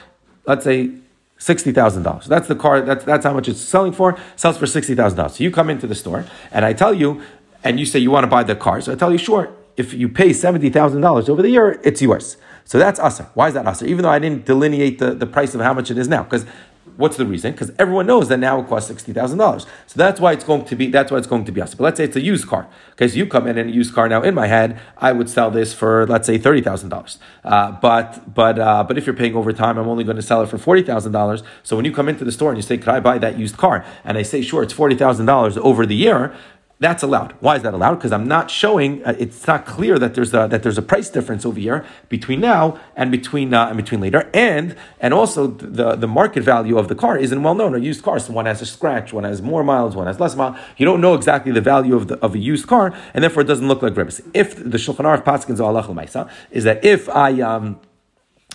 let's 0.46 0.64
say 0.64 0.94
sixty 1.38 1.72
thousand 1.72 2.02
dollars. 2.02 2.26
That's 2.26 2.48
the 2.48 2.56
car. 2.56 2.82
That's 2.82 3.04
that's 3.04 3.24
how 3.24 3.32
much 3.32 3.48
it's 3.48 3.60
selling 3.60 3.92
for. 3.92 4.18
Sells 4.36 4.58
for 4.58 4.66
sixty 4.66 4.94
thousand 4.94 5.16
dollars. 5.16 5.36
So 5.36 5.44
you 5.44 5.50
come 5.50 5.70
into 5.70 5.86
the 5.86 5.94
store 5.94 6.26
and 6.52 6.64
I 6.64 6.72
tell 6.72 6.92
you, 6.92 7.22
and 7.64 7.80
you 7.80 7.86
say 7.86 7.98
you 7.98 8.10
want 8.10 8.24
to 8.24 8.28
buy 8.28 8.42
the 8.42 8.56
car. 8.56 8.80
So 8.80 8.92
I 8.92 8.96
tell 8.96 9.12
you, 9.12 9.18
sure. 9.18 9.54
If 9.76 9.94
you 9.94 10.08
pay 10.08 10.32
seventy 10.32 10.70
thousand 10.70 11.00
dollars 11.00 11.28
over 11.28 11.40
the 11.40 11.50
year, 11.50 11.80
it's 11.84 12.02
yours. 12.02 12.36
So 12.64 12.78
that's 12.78 13.00
asa. 13.00 13.30
Why 13.34 13.48
is 13.48 13.54
that 13.54 13.66
asa? 13.66 13.86
Even 13.86 14.02
though 14.02 14.10
I 14.10 14.18
didn't 14.18 14.44
delineate 14.44 14.98
the, 14.98 15.14
the 15.14 15.26
price 15.26 15.54
of 15.54 15.60
how 15.62 15.72
much 15.72 15.90
it 15.90 15.96
is 15.96 16.08
now, 16.08 16.24
because 16.24 16.44
What's 16.96 17.16
the 17.16 17.26
reason? 17.26 17.52
Because 17.52 17.70
everyone 17.78 18.06
knows 18.06 18.28
that 18.28 18.38
now 18.38 18.60
it 18.60 18.68
costs 18.68 18.88
sixty 18.88 19.12
thousand 19.12 19.38
dollars. 19.38 19.66
So 19.86 19.98
that's 19.98 20.20
why 20.20 20.32
it's 20.32 20.44
going 20.44 20.64
to 20.64 20.76
be. 20.76 20.88
That's 20.88 21.10
why 21.10 21.18
it's 21.18 21.26
going 21.26 21.44
to 21.44 21.52
be 21.52 21.60
us. 21.60 21.74
But 21.74 21.84
let's 21.84 21.96
say 21.96 22.04
it's 22.04 22.16
a 22.16 22.20
used 22.20 22.46
car. 22.46 22.66
Because 22.90 23.16
you 23.16 23.26
come 23.26 23.46
in 23.46 23.58
and 23.58 23.70
a 23.70 23.72
used 23.72 23.94
car. 23.94 24.08
Now 24.08 24.22
in 24.22 24.34
my 24.34 24.46
head, 24.46 24.80
I 24.96 25.12
would 25.12 25.28
sell 25.28 25.50
this 25.50 25.72
for 25.74 26.06
let's 26.06 26.26
say 26.26 26.38
thirty 26.38 26.60
thousand 26.60 26.92
uh, 26.92 26.96
dollars. 26.96 27.18
But 27.80 28.34
but 28.34 28.58
uh, 28.58 28.84
but 28.84 28.98
if 28.98 29.06
you're 29.06 29.16
paying 29.16 29.34
over 29.34 29.52
time, 29.52 29.78
I'm 29.78 29.88
only 29.88 30.04
going 30.04 30.16
to 30.16 30.22
sell 30.22 30.42
it 30.42 30.48
for 30.48 30.58
forty 30.58 30.82
thousand 30.82 31.12
dollars. 31.12 31.42
So 31.62 31.76
when 31.76 31.84
you 31.84 31.92
come 31.92 32.08
into 32.08 32.24
the 32.24 32.32
store 32.32 32.50
and 32.50 32.58
you 32.58 32.62
say, 32.62 32.78
"Could 32.78 32.88
I 32.88 33.00
buy 33.00 33.18
that 33.18 33.38
used 33.38 33.56
car?" 33.56 33.84
and 34.04 34.18
I 34.18 34.22
say, 34.22 34.42
"Sure, 34.42 34.62
it's 34.62 34.72
forty 34.72 34.96
thousand 34.96 35.26
dollars 35.26 35.56
over 35.58 35.86
the 35.86 35.96
year," 35.96 36.34
That's 36.80 37.02
allowed. 37.02 37.32
Why 37.40 37.56
is 37.56 37.62
that 37.62 37.74
allowed? 37.74 37.96
Because 37.96 38.12
I'm 38.12 38.28
not 38.28 38.52
showing. 38.52 39.04
Uh, 39.04 39.16
it's 39.18 39.48
not 39.48 39.66
clear 39.66 39.98
that 39.98 40.14
there's 40.14 40.32
a, 40.32 40.46
that 40.48 40.62
there's 40.62 40.78
a 40.78 40.82
price 40.82 41.10
difference 41.10 41.44
over 41.44 41.58
here 41.58 41.84
between 42.08 42.40
now 42.40 42.78
and 42.94 43.10
between 43.10 43.52
uh, 43.52 43.66
and 43.66 43.76
between 43.76 44.00
later, 44.00 44.30
and 44.32 44.76
and 45.00 45.12
also 45.12 45.48
the 45.48 45.96
the 45.96 46.06
market 46.06 46.44
value 46.44 46.78
of 46.78 46.86
the 46.86 46.94
car 46.94 47.18
isn't 47.18 47.42
well 47.42 47.56
known. 47.56 47.74
A 47.74 47.78
used 47.78 48.04
car, 48.04 48.20
so 48.20 48.32
one 48.32 48.46
has 48.46 48.62
a 48.62 48.66
scratch, 48.66 49.12
one 49.12 49.24
has 49.24 49.42
more 49.42 49.64
miles, 49.64 49.96
one 49.96 50.06
has 50.06 50.20
less 50.20 50.36
miles. 50.36 50.56
You 50.76 50.86
don't 50.86 51.00
know 51.00 51.14
exactly 51.14 51.50
the 51.50 51.60
value 51.60 51.96
of 51.96 52.06
the 52.06 52.16
of 52.20 52.36
a 52.36 52.38
used 52.38 52.68
car, 52.68 52.94
and 53.12 53.24
therefore 53.24 53.42
it 53.42 53.46
doesn't 53.46 53.66
look 53.66 53.82
like 53.82 53.94
ribbis. 53.94 54.24
If 54.32 54.54
the 54.56 54.78
Shulchan 54.78 55.04
Aruch 55.04 55.24
Paskins 55.24 56.30
is 56.52 56.62
that 56.62 56.84
if 56.84 57.08
I 57.08 57.40
um, 57.40 57.80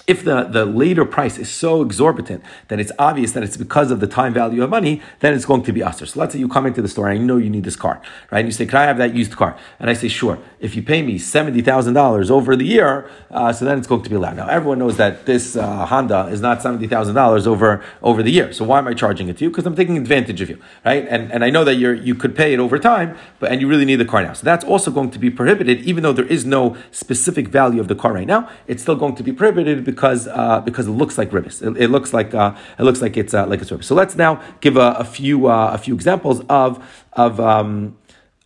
if 0.05 0.23
the, 0.25 0.43
the 0.43 0.65
later 0.65 1.05
price 1.05 1.37
is 1.37 1.49
so 1.49 1.81
exorbitant 1.81 2.43
that 2.67 2.79
it's 2.79 2.91
obvious 2.99 3.31
that 3.31 3.43
it's 3.43 3.55
because 3.55 3.89
of 3.89 4.01
the 4.01 4.07
time 4.07 4.33
value 4.33 4.61
of 4.61 4.69
money, 4.69 5.01
then 5.21 5.33
it's 5.33 5.45
going 5.45 5.63
to 5.63 5.71
be 5.71 5.81
usher. 5.81 6.05
So 6.05 6.19
let's 6.19 6.33
say 6.33 6.39
you 6.39 6.49
come 6.49 6.65
into 6.65 6.81
the 6.81 6.89
store 6.89 7.07
and 7.07 7.21
I 7.21 7.23
know 7.23 7.37
you 7.37 7.49
need 7.49 7.63
this 7.63 7.77
car, 7.77 8.01
right? 8.29 8.39
And 8.39 8.47
you 8.47 8.51
say, 8.51 8.65
Can 8.65 8.79
I 8.79 8.83
have 8.83 8.97
that 8.97 9.15
used 9.15 9.35
car? 9.35 9.57
And 9.79 9.89
I 9.89 9.93
say, 9.93 10.09
Sure. 10.09 10.37
If 10.59 10.75
you 10.75 10.83
pay 10.83 11.01
me 11.01 11.19
$70,000 11.19 12.29
over 12.29 12.55
the 12.55 12.65
year, 12.65 13.09
uh, 13.31 13.53
so 13.53 13.65
then 13.65 13.77
it's 13.77 13.87
going 13.87 14.01
to 14.01 14.09
be 14.09 14.15
allowed. 14.15 14.35
Now, 14.35 14.47
everyone 14.47 14.79
knows 14.79 14.97
that 14.97 15.25
this 15.25 15.55
uh, 15.55 15.85
Honda 15.85 16.27
is 16.27 16.41
not 16.41 16.59
$70,000 16.59 17.47
over, 17.47 17.83
over 18.01 18.23
the 18.23 18.31
year. 18.31 18.51
So 18.51 18.65
why 18.65 18.79
am 18.79 18.87
I 18.87 18.93
charging 18.93 19.29
it 19.29 19.37
to 19.37 19.45
you? 19.45 19.49
Because 19.49 19.65
I'm 19.65 19.75
taking 19.75 19.97
advantage 19.97 20.41
of 20.41 20.49
you, 20.49 20.61
right? 20.85 21.05
And, 21.09 21.31
and 21.31 21.45
I 21.45 21.49
know 21.49 21.63
that 21.63 21.75
you're, 21.75 21.93
you 21.93 22.15
could 22.15 22.35
pay 22.35 22.53
it 22.53 22.59
over 22.59 22.77
time, 22.77 23.17
but 23.39 23.51
and 23.51 23.61
you 23.61 23.67
really 23.67 23.85
need 23.85 23.97
the 23.97 24.05
car 24.05 24.21
now. 24.21 24.33
So 24.33 24.43
that's 24.43 24.65
also 24.65 24.91
going 24.91 25.11
to 25.11 25.19
be 25.19 25.29
prohibited, 25.29 25.81
even 25.81 26.03
though 26.03 26.13
there 26.13 26.25
is 26.25 26.45
no 26.45 26.75
specific 26.91 27.47
value 27.47 27.79
of 27.79 27.87
the 27.87 27.95
car 27.95 28.13
right 28.13 28.27
now. 28.27 28.49
It's 28.67 28.81
still 28.81 28.95
going 28.95 29.15
to 29.15 29.23
be 29.23 29.31
prohibited 29.31 29.85
because 29.93 30.27
uh, 30.27 30.61
because 30.61 30.87
it 30.87 30.91
looks 30.91 31.17
like 31.17 31.29
ribis. 31.31 31.61
It, 31.61 31.81
it, 31.81 31.89
looks 31.89 32.13
like 32.13 32.33
uh, 32.33 32.55
it 32.79 32.83
looks 32.83 33.01
like 33.01 33.15
it's 33.17 33.33
uh, 33.33 33.45
like 33.47 33.61
it's 33.61 33.71
ribis. 33.71 33.85
So 33.85 33.95
let's 33.95 34.15
now 34.15 34.41
give 34.61 34.77
a, 34.77 34.95
a 34.99 35.05
few 35.05 35.47
uh, 35.47 35.71
a 35.73 35.77
few 35.77 35.93
examples 35.93 36.41
of 36.49 36.83
of 37.13 37.39
um, 37.39 37.95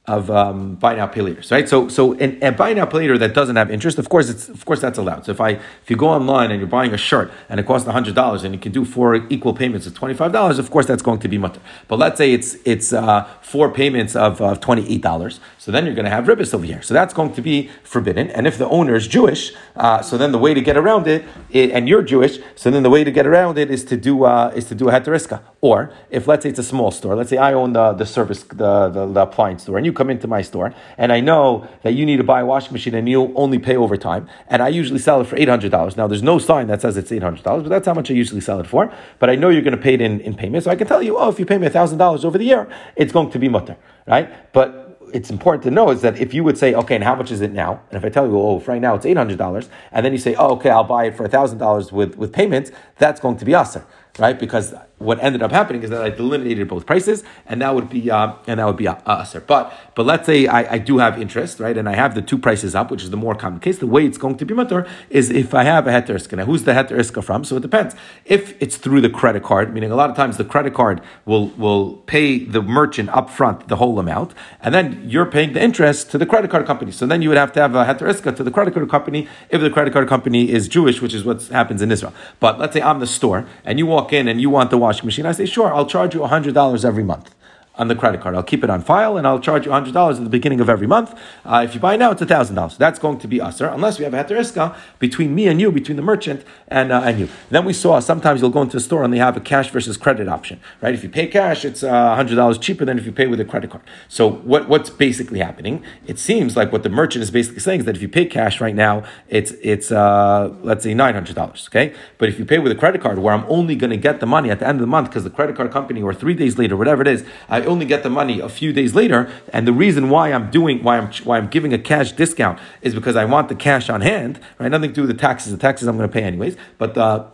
of 0.07 0.31
um, 0.31 0.75
buy 0.75 0.95
now 0.95 1.05
pay 1.05 1.19
later, 1.19 1.41
right? 1.51 1.67
So 1.67 1.89
so 1.89 2.13
and, 2.13 2.41
and 2.41 2.55
buy 2.55 2.71
now 2.73 2.85
pay 2.85 2.99
later 2.99 3.17
that 3.17 3.33
doesn't 3.33 3.57
have 3.57 3.69
interest, 3.69 3.99
of 3.99 4.07
course 4.07 4.29
it's 4.29 4.47
of 4.47 4.63
course 4.63 4.79
that's 4.79 4.97
allowed. 4.97 5.25
So 5.25 5.33
if 5.33 5.41
I 5.41 5.49
if 5.49 5.89
you 5.89 5.97
go 5.97 6.07
online 6.07 6.49
and 6.49 6.61
you're 6.61 6.69
buying 6.69 6.93
a 6.93 6.97
shirt 6.97 7.29
and 7.49 7.59
it 7.59 7.65
costs 7.65 7.89
hundred 7.89 8.15
dollars 8.15 8.45
and 8.45 8.53
you 8.53 8.59
can 8.59 8.71
do 8.71 8.85
four 8.85 9.15
equal 9.15 9.53
payments 9.53 9.85
of 9.85 9.93
twenty 9.93 10.13
five 10.13 10.31
dollars, 10.31 10.59
of 10.59 10.71
course 10.71 10.85
that's 10.85 11.01
going 11.01 11.19
to 11.19 11.27
be 11.27 11.37
mutter. 11.37 11.59
But 11.89 11.99
let's 11.99 12.17
say 12.17 12.31
it's 12.31 12.55
it's 12.63 12.93
uh, 12.93 13.27
four 13.41 13.69
payments 13.69 14.15
of, 14.15 14.39
of 14.39 14.61
twenty 14.61 14.87
eight 14.89 15.01
dollars, 15.01 15.41
so 15.57 15.73
then 15.73 15.85
you're 15.85 15.95
going 15.95 16.05
to 16.05 16.11
have 16.11 16.23
ribis 16.23 16.53
over 16.53 16.65
here. 16.65 16.81
So 16.81 16.93
that's 16.93 17.13
going 17.13 17.33
to 17.33 17.41
be 17.41 17.69
forbidden. 17.83 18.29
And 18.31 18.47
if 18.47 18.57
the 18.57 18.69
owner 18.69 18.95
is 18.95 19.09
Jewish, 19.09 19.51
uh, 19.75 20.01
so 20.01 20.17
then 20.17 20.31
the 20.31 20.39
way 20.39 20.53
to 20.53 20.61
get 20.61 20.77
around 20.77 21.07
it, 21.07 21.25
it, 21.49 21.71
and 21.71 21.89
you're 21.89 22.01
Jewish, 22.01 22.39
so 22.55 22.71
then 22.71 22.83
the 22.83 22.89
way 22.89 23.03
to 23.03 23.11
get 23.11 23.27
around 23.27 23.57
it 23.57 23.69
is 23.69 23.83
to 23.83 23.97
do 23.97 24.23
uh, 24.23 24.53
is 24.55 24.63
to 24.65 24.75
do 24.75 24.87
a 24.87 24.93
heteriska. 24.93 25.41
Or 25.59 25.91
if 26.09 26.27
let's 26.27 26.43
say 26.43 26.49
it's 26.49 26.59
a 26.59 26.63
small 26.63 26.91
store, 26.91 27.13
let's 27.13 27.29
say 27.29 27.37
I 27.37 27.51
own 27.51 27.73
the, 27.73 27.91
the 27.91 28.05
service 28.05 28.43
the, 28.43 28.87
the, 28.89 29.07
the 29.07 29.21
appliance 29.21 29.63
store, 29.63 29.75
and 29.75 29.85
you 29.85 29.96
come 29.97 30.09
into 30.09 30.27
my 30.27 30.41
store, 30.41 30.73
and 30.97 31.11
I 31.11 31.19
know 31.19 31.67
that 31.83 31.93
you 31.93 32.05
need 32.05 32.17
to 32.17 32.23
buy 32.23 32.41
a 32.41 32.45
washing 32.45 32.73
machine 32.73 32.95
and 32.95 33.09
you'll 33.09 33.33
only 33.35 33.59
pay 33.59 33.75
overtime, 33.75 34.29
and 34.47 34.61
I 34.61 34.69
usually 34.69 34.99
sell 34.99 35.19
it 35.21 35.27
for 35.27 35.35
eight 35.35 35.49
hundred 35.49 35.71
dollars. 35.71 35.97
Now 35.97 36.07
there's 36.07 36.23
no 36.23 36.37
sign 36.39 36.67
that 36.67 36.81
says 36.81 36.95
it's 36.95 37.11
eight 37.11 37.23
hundred 37.23 37.43
dollars, 37.43 37.63
but 37.63 37.69
that's 37.69 37.87
how 37.87 37.93
much 37.93 38.09
I 38.11 38.13
usually 38.13 38.41
sell 38.41 38.59
it 38.59 38.67
for. 38.67 38.93
But 39.19 39.29
I 39.29 39.35
know 39.35 39.49
you're 39.49 39.67
going 39.69 39.75
to 39.75 39.85
pay 39.89 39.95
it 39.95 40.01
in, 40.01 40.21
in 40.21 40.35
payment, 40.35 40.63
so 40.63 40.71
I 40.71 40.75
can 40.75 40.87
tell 40.87 41.01
you, 41.01 41.17
oh, 41.17 41.29
if 41.29 41.39
you 41.39 41.45
pay 41.45 41.57
me 41.57 41.67
thousand 41.69 41.97
dollars 41.97 42.23
over 42.23 42.37
the 42.37 42.45
year, 42.45 42.69
it's 42.95 43.11
going 43.11 43.29
to 43.31 43.39
be 43.39 43.49
mutter, 43.49 43.75
right? 44.05 44.53
But 44.53 44.85
it's 45.13 45.29
important 45.29 45.63
to 45.63 45.71
know 45.71 45.89
is 45.89 46.01
that 46.01 46.19
if 46.19 46.33
you 46.33 46.43
would 46.43 46.57
say, 46.57 46.73
okay, 46.73 46.95
and 46.95 47.03
how 47.03 47.15
much 47.15 47.31
is 47.31 47.41
it 47.41 47.51
now? 47.51 47.81
And 47.89 47.97
if 47.97 48.03
I 48.03 48.09
tell 48.09 48.27
you, 48.27 48.37
oh, 48.37 48.59
right 48.61 48.81
now 48.81 48.95
it's 48.95 49.05
eight 49.05 49.17
hundred 49.17 49.37
dollars, 49.37 49.69
and 49.91 50.05
then 50.05 50.11
you 50.11 50.19
say, 50.19 50.35
oh, 50.35 50.55
okay, 50.55 50.69
I'll 50.69 50.83
buy 50.83 51.05
it 51.05 51.15
for 51.15 51.27
thousand 51.27 51.57
dollars 51.57 51.91
with 51.91 52.15
with 52.17 52.31
payments, 52.33 52.71
that's 52.97 53.19
going 53.19 53.37
to 53.37 53.45
be 53.45 53.53
aser 53.53 53.85
right? 54.17 54.37
Because 54.39 54.73
what 54.99 55.23
ended 55.23 55.43
up 55.43 55.51
happening 55.51 55.83
is 55.83 55.91
that 55.91 56.01
I 56.01 56.09
delineated 56.09 56.67
both 56.67 56.85
prices, 56.85 57.23
and 57.45 57.61
that 57.61 57.75
would 57.75 57.89
be 57.89 58.09
uh, 58.09 58.33
and 58.47 58.59
that 58.59 58.65
would 58.65 58.77
be 58.77 58.87
a 58.87 58.99
aser. 59.07 59.41
But 59.41 59.71
but 59.93 60.05
let's 60.05 60.25
say 60.25 60.47
I, 60.47 60.73
I, 60.73 60.77
do 60.79 60.97
have 60.97 61.21
interest, 61.21 61.59
right? 61.59 61.77
And 61.77 61.87
I 61.87 61.93
have 61.93 62.15
the 62.15 62.21
two 62.21 62.37
prices 62.37 62.73
up, 62.73 62.89
which 62.89 63.03
is 63.03 63.11
the 63.11 63.17
more 63.17 63.35
common 63.35 63.59
case. 63.59 63.77
The 63.77 63.87
way 63.87 64.05
it's 64.05 64.17
going 64.17 64.37
to 64.37 64.45
be 64.45 64.55
mutter 64.55 64.87
is 65.09 65.29
if 65.29 65.53
I 65.53 65.63
have 65.63 65.85
a 65.85 65.91
heter 65.91 66.15
iska. 66.15 66.37
Now, 66.37 66.45
who's 66.45 66.63
the 66.63 66.71
heter 66.71 66.97
iska 66.97 67.23
from? 67.23 67.43
So 67.43 67.57
it 67.57 67.61
depends. 67.61 67.95
If 68.25 68.59
it's 68.61 68.77
through 68.77 69.01
the 69.01 69.09
credit 69.09 69.43
card, 69.43 69.73
meaning 69.73 69.91
a 69.91 69.95
lot 69.95 70.09
of 70.09 70.15
times 70.15 70.37
the 70.37 70.45
credit 70.45 70.73
card 70.73 71.01
will 71.25 71.49
will 71.49 71.97
pay 72.07 72.43
the 72.43 72.63
merchant 72.63 73.09
upfront 73.09 73.67
the 73.67 73.75
whole 73.75 73.99
amount, 73.99 74.33
and 74.61 74.73
then 74.73 75.03
you're 75.07 75.27
paying 75.27 75.53
the 75.53 75.61
interest 75.61 76.09
to 76.11 76.17
the 76.17 76.25
credit 76.25 76.49
card 76.49 76.65
company. 76.65 76.91
So 76.91 77.05
then 77.05 77.21
you 77.21 77.29
would 77.29 77.37
have 77.37 77.51
to 77.53 77.61
have 77.61 77.75
a 77.75 77.85
heter 77.85 78.09
iska 78.11 78.35
to 78.35 78.43
the 78.43 78.51
credit 78.51 78.73
card 78.73 78.89
company 78.89 79.27
if 79.51 79.61
the 79.61 79.69
credit 79.69 79.93
card 79.93 80.07
company 80.07 80.49
is 80.49 80.67
Jewish, 80.67 81.03
which 81.03 81.13
is 81.13 81.23
what 81.23 81.43
happens 81.43 81.83
in 81.83 81.91
Israel. 81.91 82.13
But 82.39 82.57
let's 82.57 82.73
say 82.73 82.81
I'm 82.81 82.99
the 82.99 83.07
store, 83.07 83.45
and 83.63 83.77
you 83.77 83.85
walk 83.85 84.06
walk 84.07 84.13
in 84.13 84.27
and 84.29 84.39
you 84.39 84.49
want 84.49 84.69
the 84.69 84.77
washing 84.77 85.05
machine, 85.05 85.25
I 85.25 85.33
say, 85.33 85.45
sure, 85.45 85.73
I'll 85.73 85.85
charge 85.85 86.15
you 86.15 86.21
$100 86.21 86.85
every 86.85 87.03
month 87.03 87.35
on 87.77 87.87
the 87.87 87.95
credit 87.95 88.21
card. 88.21 88.35
I'll 88.35 88.43
keep 88.43 88.63
it 88.63 88.69
on 88.69 88.81
file 88.81 89.17
and 89.17 89.27
I'll 89.27 89.39
charge 89.39 89.65
you 89.65 89.71
$100 89.71 90.17
at 90.17 90.23
the 90.23 90.29
beginning 90.29 90.59
of 90.59 90.69
every 90.69 90.87
month. 90.87 91.17
Uh, 91.45 91.63
if 91.63 91.73
you 91.73 91.79
buy 91.79 91.95
now, 91.95 92.11
it's 92.11 92.21
$1,000. 92.21 92.71
So 92.71 92.77
that's 92.77 92.99
going 92.99 93.19
to 93.19 93.27
be 93.27 93.39
usher, 93.39 93.67
unless 93.67 93.99
we 93.99 94.05
have 94.05 94.13
a 94.13 94.23
heter 94.23 94.75
between 94.99 95.35
me 95.35 95.47
and 95.47 95.61
you, 95.61 95.71
between 95.71 95.95
the 95.95 96.01
merchant 96.01 96.43
and, 96.67 96.91
uh, 96.91 97.01
and 97.03 97.19
you. 97.19 97.29
Then 97.49 97.65
we 97.65 97.73
saw 97.73 97.99
sometimes 97.99 98.41
you'll 98.41 98.49
go 98.49 98.61
into 98.61 98.77
a 98.77 98.79
store 98.79 99.03
and 99.03 99.13
they 99.13 99.17
have 99.17 99.37
a 99.37 99.39
cash 99.39 99.69
versus 99.69 99.97
credit 99.97 100.27
option, 100.27 100.59
right? 100.81 100.93
If 100.93 101.03
you 101.03 101.09
pay 101.09 101.27
cash, 101.27 101.65
it's 101.65 101.83
uh, 101.83 102.15
$100 102.15 102.61
cheaper 102.61 102.85
than 102.85 102.97
if 102.97 103.05
you 103.05 103.11
pay 103.11 103.27
with 103.27 103.39
a 103.39 103.45
credit 103.45 103.69
card. 103.69 103.83
So 104.07 104.29
what, 104.29 104.67
what's 104.67 104.89
basically 104.89 105.39
happening? 105.39 105.83
It 106.05 106.19
seems 106.19 106.55
like 106.55 106.71
what 106.71 106.83
the 106.83 106.89
merchant 106.89 107.23
is 107.23 107.31
basically 107.31 107.59
saying 107.59 107.81
is 107.81 107.85
that 107.85 107.95
if 107.95 108.01
you 108.01 108.09
pay 108.09 108.25
cash 108.25 108.59
right 108.59 108.75
now, 108.75 109.03
it's, 109.27 109.51
it's 109.61 109.91
uh, 109.91 110.53
let's 110.61 110.83
say 110.83 110.93
$900, 110.93 111.67
okay? 111.67 111.93
But 112.17 112.29
if 112.29 112.39
you 112.39 112.45
pay 112.45 112.59
with 112.59 112.71
a 112.71 112.75
credit 112.75 113.01
card 113.01 113.19
where 113.19 113.33
I'm 113.33 113.45
only 113.47 113.75
going 113.75 113.91
to 113.91 113.97
get 113.97 114.19
the 114.19 114.25
money 114.25 114.49
at 114.49 114.59
the 114.59 114.67
end 114.67 114.77
of 114.77 114.81
the 114.81 114.87
month 114.87 115.09
because 115.09 115.23
the 115.23 115.29
credit 115.29 115.55
card 115.55 115.71
company 115.71 116.01
or 116.01 116.13
three 116.13 116.33
days 116.33 116.57
later, 116.57 116.75
whatever 116.75 117.01
it 117.01 117.07
is, 117.07 117.25
I 117.49 117.61
only 117.67 117.85
get 117.85 118.03
the 118.03 118.09
money 118.09 118.39
a 118.39 118.49
few 118.49 118.73
days 118.73 118.95
later, 118.95 119.31
and 119.53 119.67
the 119.67 119.73
reason 119.73 120.09
why 120.09 120.31
I'm 120.31 120.49
doing 120.49 120.83
why 120.83 120.97
I'm 120.97 121.11
why 121.23 121.37
I'm 121.37 121.47
giving 121.47 121.73
a 121.73 121.77
cash 121.77 122.13
discount 122.13 122.59
is 122.81 122.95
because 122.95 123.15
I 123.15 123.25
want 123.25 123.49
the 123.49 123.55
cash 123.55 123.89
on 123.89 124.01
hand, 124.01 124.39
right? 124.57 124.69
Nothing 124.69 124.89
to 124.89 124.95
do 124.95 125.01
with 125.01 125.11
the 125.11 125.21
taxes. 125.21 125.51
The 125.51 125.59
taxes 125.59 125.87
I'm 125.87 125.97
going 125.97 126.09
to 126.09 126.13
pay 126.13 126.23
anyways, 126.23 126.57
but 126.77 126.95
the 126.95 127.27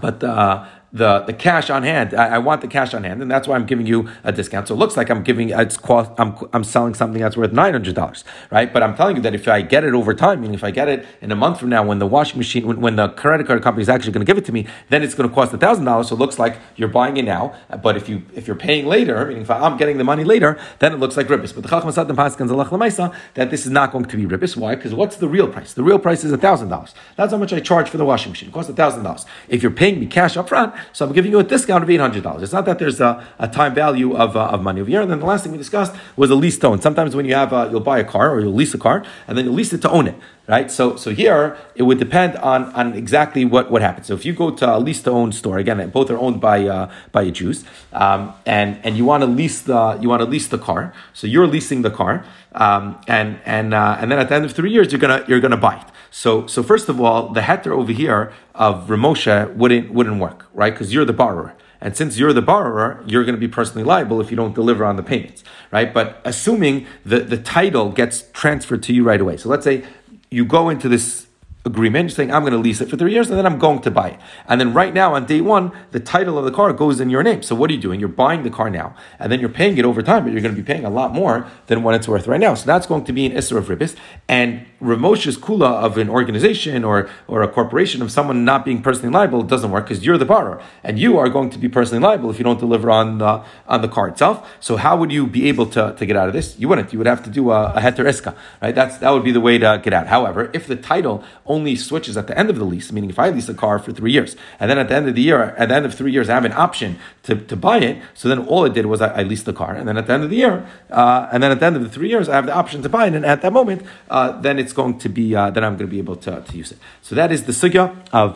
but 0.00 0.22
uh, 0.22 0.66
the, 0.96 1.20
the 1.20 1.32
cash 1.32 1.68
on 1.68 1.82
hand. 1.82 2.14
I, 2.14 2.36
I, 2.36 2.38
want 2.38 2.62
the 2.62 2.68
cash 2.68 2.94
on 2.94 3.04
hand, 3.04 3.20
and 3.20 3.30
that's 3.30 3.46
why 3.46 3.54
I'm 3.56 3.66
giving 3.66 3.86
you 3.86 4.08
a 4.24 4.32
discount. 4.32 4.68
So 4.68 4.74
it 4.74 4.78
looks 4.78 4.96
like 4.96 5.10
I'm 5.10 5.22
giving 5.22 5.50
it's 5.50 5.76
cost. 5.76 6.10
I'm, 6.16 6.36
I'm 6.54 6.64
selling 6.64 6.94
something 6.94 7.20
that's 7.20 7.36
worth 7.36 7.52
nine 7.52 7.72
hundred 7.72 7.94
dollars, 7.94 8.24
right? 8.50 8.72
But 8.72 8.82
I'm 8.82 8.96
telling 8.96 9.16
you 9.16 9.22
that 9.22 9.34
if 9.34 9.46
I 9.46 9.60
get 9.60 9.84
it 9.84 9.92
over 9.92 10.14
time, 10.14 10.40
meaning 10.40 10.54
if 10.54 10.64
I 10.64 10.70
get 10.70 10.88
it 10.88 11.06
in 11.20 11.30
a 11.30 11.36
month 11.36 11.60
from 11.60 11.68
now, 11.68 11.84
when 11.84 11.98
the 11.98 12.06
washing 12.06 12.38
machine, 12.38 12.66
when, 12.66 12.80
when 12.80 12.96
the 12.96 13.08
credit 13.10 13.46
card 13.46 13.62
company 13.62 13.82
is 13.82 13.88
actually 13.90 14.12
going 14.12 14.24
to 14.24 14.30
give 14.30 14.38
it 14.38 14.46
to 14.46 14.52
me, 14.52 14.66
then 14.88 15.02
it's 15.02 15.14
going 15.14 15.28
to 15.28 15.34
cost 15.34 15.52
thousand 15.52 15.84
dollars. 15.84 16.08
So 16.08 16.14
it 16.14 16.18
looks 16.18 16.38
like 16.38 16.56
you're 16.76 16.88
buying 16.88 17.16
it 17.18 17.24
now. 17.24 17.54
But 17.82 17.96
if 17.96 18.08
you 18.08 18.22
if 18.34 18.46
you're 18.46 18.56
paying 18.56 18.86
later, 18.86 19.26
meaning 19.26 19.42
if 19.42 19.50
I'm 19.50 19.76
getting 19.76 19.98
the 19.98 20.04
money 20.04 20.24
later, 20.24 20.58
then 20.78 20.94
it 20.94 20.98
looks 20.98 21.16
like 21.16 21.26
ribis. 21.28 21.54
But 21.54 21.62
the 21.62 21.68
Chacham 21.68 21.90
Sadim 21.90 22.16
Paskins 22.16 22.50
Allah 22.50 23.14
that 23.34 23.50
this 23.50 23.66
is 23.66 23.70
not 23.70 23.92
going 23.92 24.06
to 24.06 24.16
be 24.16 24.24
ribis. 24.24 24.56
Why? 24.56 24.76
Because 24.76 24.94
what's 24.94 25.16
the 25.16 25.28
real 25.28 25.48
price? 25.48 25.74
The 25.74 25.82
real 25.82 25.98
price 25.98 26.24
is 26.24 26.34
thousand 26.36 26.68
dollars. 26.68 26.94
That's 27.16 27.32
how 27.32 27.38
much 27.38 27.52
I 27.52 27.60
charge 27.60 27.90
for 27.90 27.98
the 27.98 28.04
washing 28.04 28.32
machine. 28.32 28.48
It 28.48 28.52
costs 28.52 28.72
thousand 28.72 29.02
dollars. 29.02 29.26
If 29.48 29.62
you're 29.62 29.72
paying 29.72 30.00
me 30.00 30.06
cash 30.06 30.36
up 30.36 30.48
front, 30.48 30.74
so 30.92 31.06
I'm 31.06 31.12
giving 31.12 31.30
you 31.30 31.38
a 31.38 31.44
discount 31.44 31.82
of 31.84 31.90
eight 31.90 32.00
hundred 32.00 32.22
dollars. 32.22 32.42
It's 32.42 32.52
not 32.52 32.64
that 32.66 32.78
there's 32.78 33.00
a, 33.00 33.26
a 33.38 33.48
time 33.48 33.74
value 33.74 34.16
of, 34.16 34.36
uh, 34.36 34.46
of 34.46 34.62
money 34.62 34.80
over 34.80 34.90
here. 34.90 35.02
And 35.02 35.10
then 35.10 35.20
the 35.20 35.26
last 35.26 35.42
thing 35.42 35.52
we 35.52 35.58
discussed 35.58 35.94
was 36.16 36.30
a 36.30 36.34
lease 36.34 36.58
to 36.58 36.68
own. 36.68 36.80
Sometimes 36.80 37.14
when 37.16 37.26
you 37.26 37.34
have 37.34 37.52
uh, 37.52 37.68
you'll 37.70 37.80
buy 37.80 37.98
a 37.98 38.04
car 38.04 38.30
or 38.30 38.40
you'll 38.40 38.52
lease 38.52 38.74
a 38.74 38.78
car 38.78 39.04
and 39.26 39.36
then 39.36 39.44
you'll 39.44 39.54
lease 39.54 39.72
it 39.72 39.82
to 39.82 39.90
own 39.90 40.06
it. 40.08 40.16
Right, 40.48 40.70
so 40.70 40.94
so 40.94 41.10
here 41.10 41.58
it 41.74 41.82
would 41.82 41.98
depend 41.98 42.36
on, 42.36 42.66
on 42.66 42.94
exactly 42.94 43.44
what, 43.44 43.68
what 43.68 43.82
happens. 43.82 44.06
So 44.06 44.14
if 44.14 44.24
you 44.24 44.32
go 44.32 44.52
to 44.52 44.76
a 44.76 44.78
lease 44.78 45.02
to 45.02 45.10
own 45.10 45.32
store 45.32 45.58
again, 45.58 45.90
both 45.90 46.08
are 46.08 46.18
owned 46.18 46.40
by 46.40 46.68
uh, 46.68 46.88
by 47.10 47.30
Jews, 47.30 47.64
um, 47.92 48.32
and 48.46 48.78
and 48.84 48.96
you 48.96 49.04
want 49.04 49.22
to 49.22 49.26
lease 49.26 49.60
the 49.62 49.98
you 50.00 50.08
want 50.08 50.20
to 50.20 50.24
lease 50.24 50.46
the 50.46 50.58
car. 50.58 50.94
So 51.14 51.26
you're 51.26 51.48
leasing 51.48 51.82
the 51.82 51.90
car, 51.90 52.24
um, 52.54 53.00
and 53.08 53.40
and 53.44 53.74
uh, 53.74 53.98
and 53.98 54.08
then 54.08 54.20
at 54.20 54.28
the 54.28 54.36
end 54.36 54.44
of 54.44 54.52
three 54.52 54.70
years 54.70 54.92
you're 54.92 55.00
gonna 55.00 55.24
you're 55.26 55.40
gonna 55.40 55.56
buy 55.56 55.80
it. 55.80 55.88
So 56.16 56.46
so 56.46 56.62
first 56.62 56.88
of 56.88 56.98
all, 56.98 57.28
the 57.28 57.42
heter 57.42 57.72
over 57.72 57.92
here 57.92 58.32
of 58.54 58.88
Rav 58.88 58.98
Moshe 58.98 59.54
wouldn't 59.54 59.92
wouldn't 59.92 60.18
work, 60.18 60.46
right? 60.54 60.72
Because 60.72 60.94
you're 60.94 61.04
the 61.04 61.12
borrower. 61.12 61.54
And 61.78 61.94
since 61.94 62.18
you're 62.18 62.32
the 62.32 62.40
borrower, 62.40 63.04
you're 63.06 63.22
going 63.22 63.34
to 63.34 63.46
be 63.48 63.52
personally 63.60 63.84
liable 63.84 64.22
if 64.22 64.30
you 64.30 64.36
don't 64.36 64.54
deliver 64.54 64.82
on 64.86 64.96
the 64.96 65.02
payments, 65.02 65.44
right? 65.70 65.92
But 65.92 66.22
assuming 66.24 66.86
that 67.04 67.28
the 67.28 67.36
title 67.36 67.92
gets 67.92 68.24
transferred 68.32 68.82
to 68.84 68.94
you 68.94 69.04
right 69.04 69.20
away. 69.20 69.36
So 69.36 69.50
let's 69.50 69.64
say 69.64 69.84
you 70.30 70.46
go 70.46 70.70
into 70.70 70.88
this 70.88 71.26
agreement, 71.66 72.12
saying, 72.12 72.32
I'm 72.32 72.42
going 72.42 72.52
to 72.52 72.58
lease 72.58 72.80
it 72.80 72.88
for 72.88 72.96
three 72.96 73.12
years 73.12 73.28
and 73.28 73.36
then 73.36 73.44
I'm 73.44 73.58
going 73.58 73.80
to 73.82 73.90
buy 73.90 74.10
it. 74.10 74.20
And 74.48 74.60
then 74.60 74.72
right 74.72 74.94
now 74.94 75.14
on 75.14 75.26
day 75.26 75.40
one, 75.40 75.72
the 75.90 76.00
title 76.00 76.38
of 76.38 76.44
the 76.44 76.52
car 76.52 76.72
goes 76.72 77.00
in 77.00 77.10
your 77.10 77.22
name. 77.22 77.42
So 77.42 77.54
what 77.54 77.68
are 77.68 77.74
you 77.74 77.80
doing? 77.80 77.98
You're 78.00 78.08
buying 78.08 78.44
the 78.44 78.50
car 78.50 78.70
now 78.70 78.94
and 79.18 79.30
then 79.30 79.40
you're 79.40 79.50
paying 79.50 79.76
it 79.76 79.84
over 79.84 80.00
time, 80.00 80.24
but 80.24 80.32
you're 80.32 80.40
going 80.40 80.54
to 80.54 80.62
be 80.62 80.66
paying 80.66 80.84
a 80.84 80.90
lot 80.90 81.12
more 81.12 81.46
than 81.66 81.82
what 81.82 81.94
it's 81.94 82.08
worth 82.08 82.28
right 82.28 82.40
now. 82.40 82.54
So 82.54 82.64
that's 82.64 82.86
going 82.86 83.04
to 83.04 83.12
be 83.12 83.26
an 83.26 83.32
Isra 83.32 83.58
of 83.58 83.66
Ribis. 83.66 83.96
And 84.28 84.64
Rav 84.80 84.98
Moshe's 84.98 85.38
Kula 85.38 85.82
of 85.82 85.96
an 85.96 86.10
organization 86.10 86.84
or, 86.84 87.08
or 87.26 87.42
a 87.42 87.48
corporation 87.48 88.02
of 88.02 88.12
someone 88.12 88.44
not 88.44 88.64
being 88.64 88.82
personally 88.82 89.10
liable 89.10 89.42
doesn't 89.42 89.70
work 89.70 89.88
because 89.88 90.04
you're 90.04 90.18
the 90.18 90.26
borrower 90.26 90.62
and 90.84 90.98
you 90.98 91.18
are 91.18 91.30
going 91.30 91.48
to 91.50 91.58
be 91.58 91.68
personally 91.68 92.02
liable 92.02 92.30
if 92.30 92.38
you 92.38 92.44
don't 92.44 92.60
deliver 92.60 92.90
on 92.90 93.18
the, 93.18 93.42
on 93.66 93.80
the 93.80 93.88
car 93.88 94.08
itself. 94.08 94.46
So 94.60 94.76
how 94.76 94.96
would 94.96 95.10
you 95.10 95.26
be 95.26 95.48
able 95.48 95.66
to, 95.66 95.94
to 95.96 96.06
get 96.06 96.16
out 96.16 96.28
of 96.28 96.34
this? 96.34 96.58
You 96.58 96.68
wouldn't. 96.68 96.92
You 96.92 96.98
would 96.98 97.06
have 97.06 97.22
to 97.24 97.30
do 97.30 97.50
a, 97.50 97.72
a 97.72 97.80
heter 97.80 98.04
iska, 98.04 98.36
right? 98.60 98.74
That's, 98.74 98.98
that 98.98 99.10
would 99.10 99.24
be 99.24 99.32
the 99.32 99.40
way 99.40 99.56
to 99.56 99.80
get 99.82 99.94
out. 99.94 100.08
However, 100.08 100.50
if 100.52 100.66
the 100.66 100.76
title 100.76 101.24
only 101.46 101.74
switches 101.74 102.18
at 102.18 102.26
the 102.26 102.38
end 102.38 102.50
of 102.50 102.56
the 102.56 102.64
lease, 102.64 102.92
meaning 102.92 103.08
if 103.08 103.18
I 103.18 103.30
lease 103.30 103.48
a 103.48 103.54
car 103.54 103.78
for 103.78 103.92
three 103.92 104.12
years, 104.12 104.36
and 104.60 104.70
then 104.70 104.78
at 104.78 104.88
the 104.88 104.94
end 104.94 105.08
of 105.08 105.14
the 105.14 105.22
year, 105.22 105.54
at 105.56 105.70
the 105.70 105.74
end 105.74 105.86
of 105.86 105.94
three 105.94 106.12
years, 106.12 106.28
I 106.28 106.34
have 106.34 106.44
an 106.44 106.52
option 106.52 106.98
to, 107.22 107.36
to 107.36 107.56
buy 107.56 107.78
it, 107.78 108.02
so 108.12 108.28
then 108.28 108.40
all 108.46 108.66
it 108.66 108.74
did 108.74 108.84
was 108.84 109.00
I, 109.00 109.20
I 109.20 109.22
leased 109.22 109.46
the 109.46 109.54
car, 109.54 109.74
and 109.74 109.88
then 109.88 109.96
at 109.96 110.06
the 110.06 110.12
end 110.12 110.24
of 110.24 110.30
the 110.30 110.36
year, 110.36 110.68
uh, 110.90 111.28
and 111.32 111.42
then 111.42 111.50
at 111.50 111.60
the 111.60 111.66
end 111.66 111.76
of 111.76 111.82
the 111.82 111.88
three 111.88 112.10
years, 112.10 112.28
I 112.28 112.34
have 112.34 112.46
the 112.46 112.54
option 112.54 112.82
to 112.82 112.88
buy 112.88 113.06
it, 113.06 113.14
and 113.14 113.24
at 113.24 113.40
that 113.42 113.52
moment, 113.54 113.82
uh, 114.10 114.38
then 114.40 114.58
it's 114.66 114.74
going 114.74 114.98
to 114.98 115.08
be, 115.08 115.26
uh, 115.36 115.46
I'm 115.46 115.76
going 115.78 115.78
to 115.78 115.86
be 115.96 115.98
able 115.98 116.16
to, 116.26 116.32
to 116.48 116.56
use 116.62 116.70
it. 116.72 116.78
So 117.02 117.14
that 117.14 117.30
is 117.30 117.40
the 117.44 117.52
sugya 117.52 117.84
of 118.12 118.28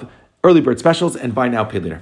early 0.46 0.60
bird 0.60 0.78
specials 0.78 1.16
and 1.16 1.34
buy 1.34 1.48
now, 1.48 1.64
pay 1.64 1.80
later. 1.80 2.00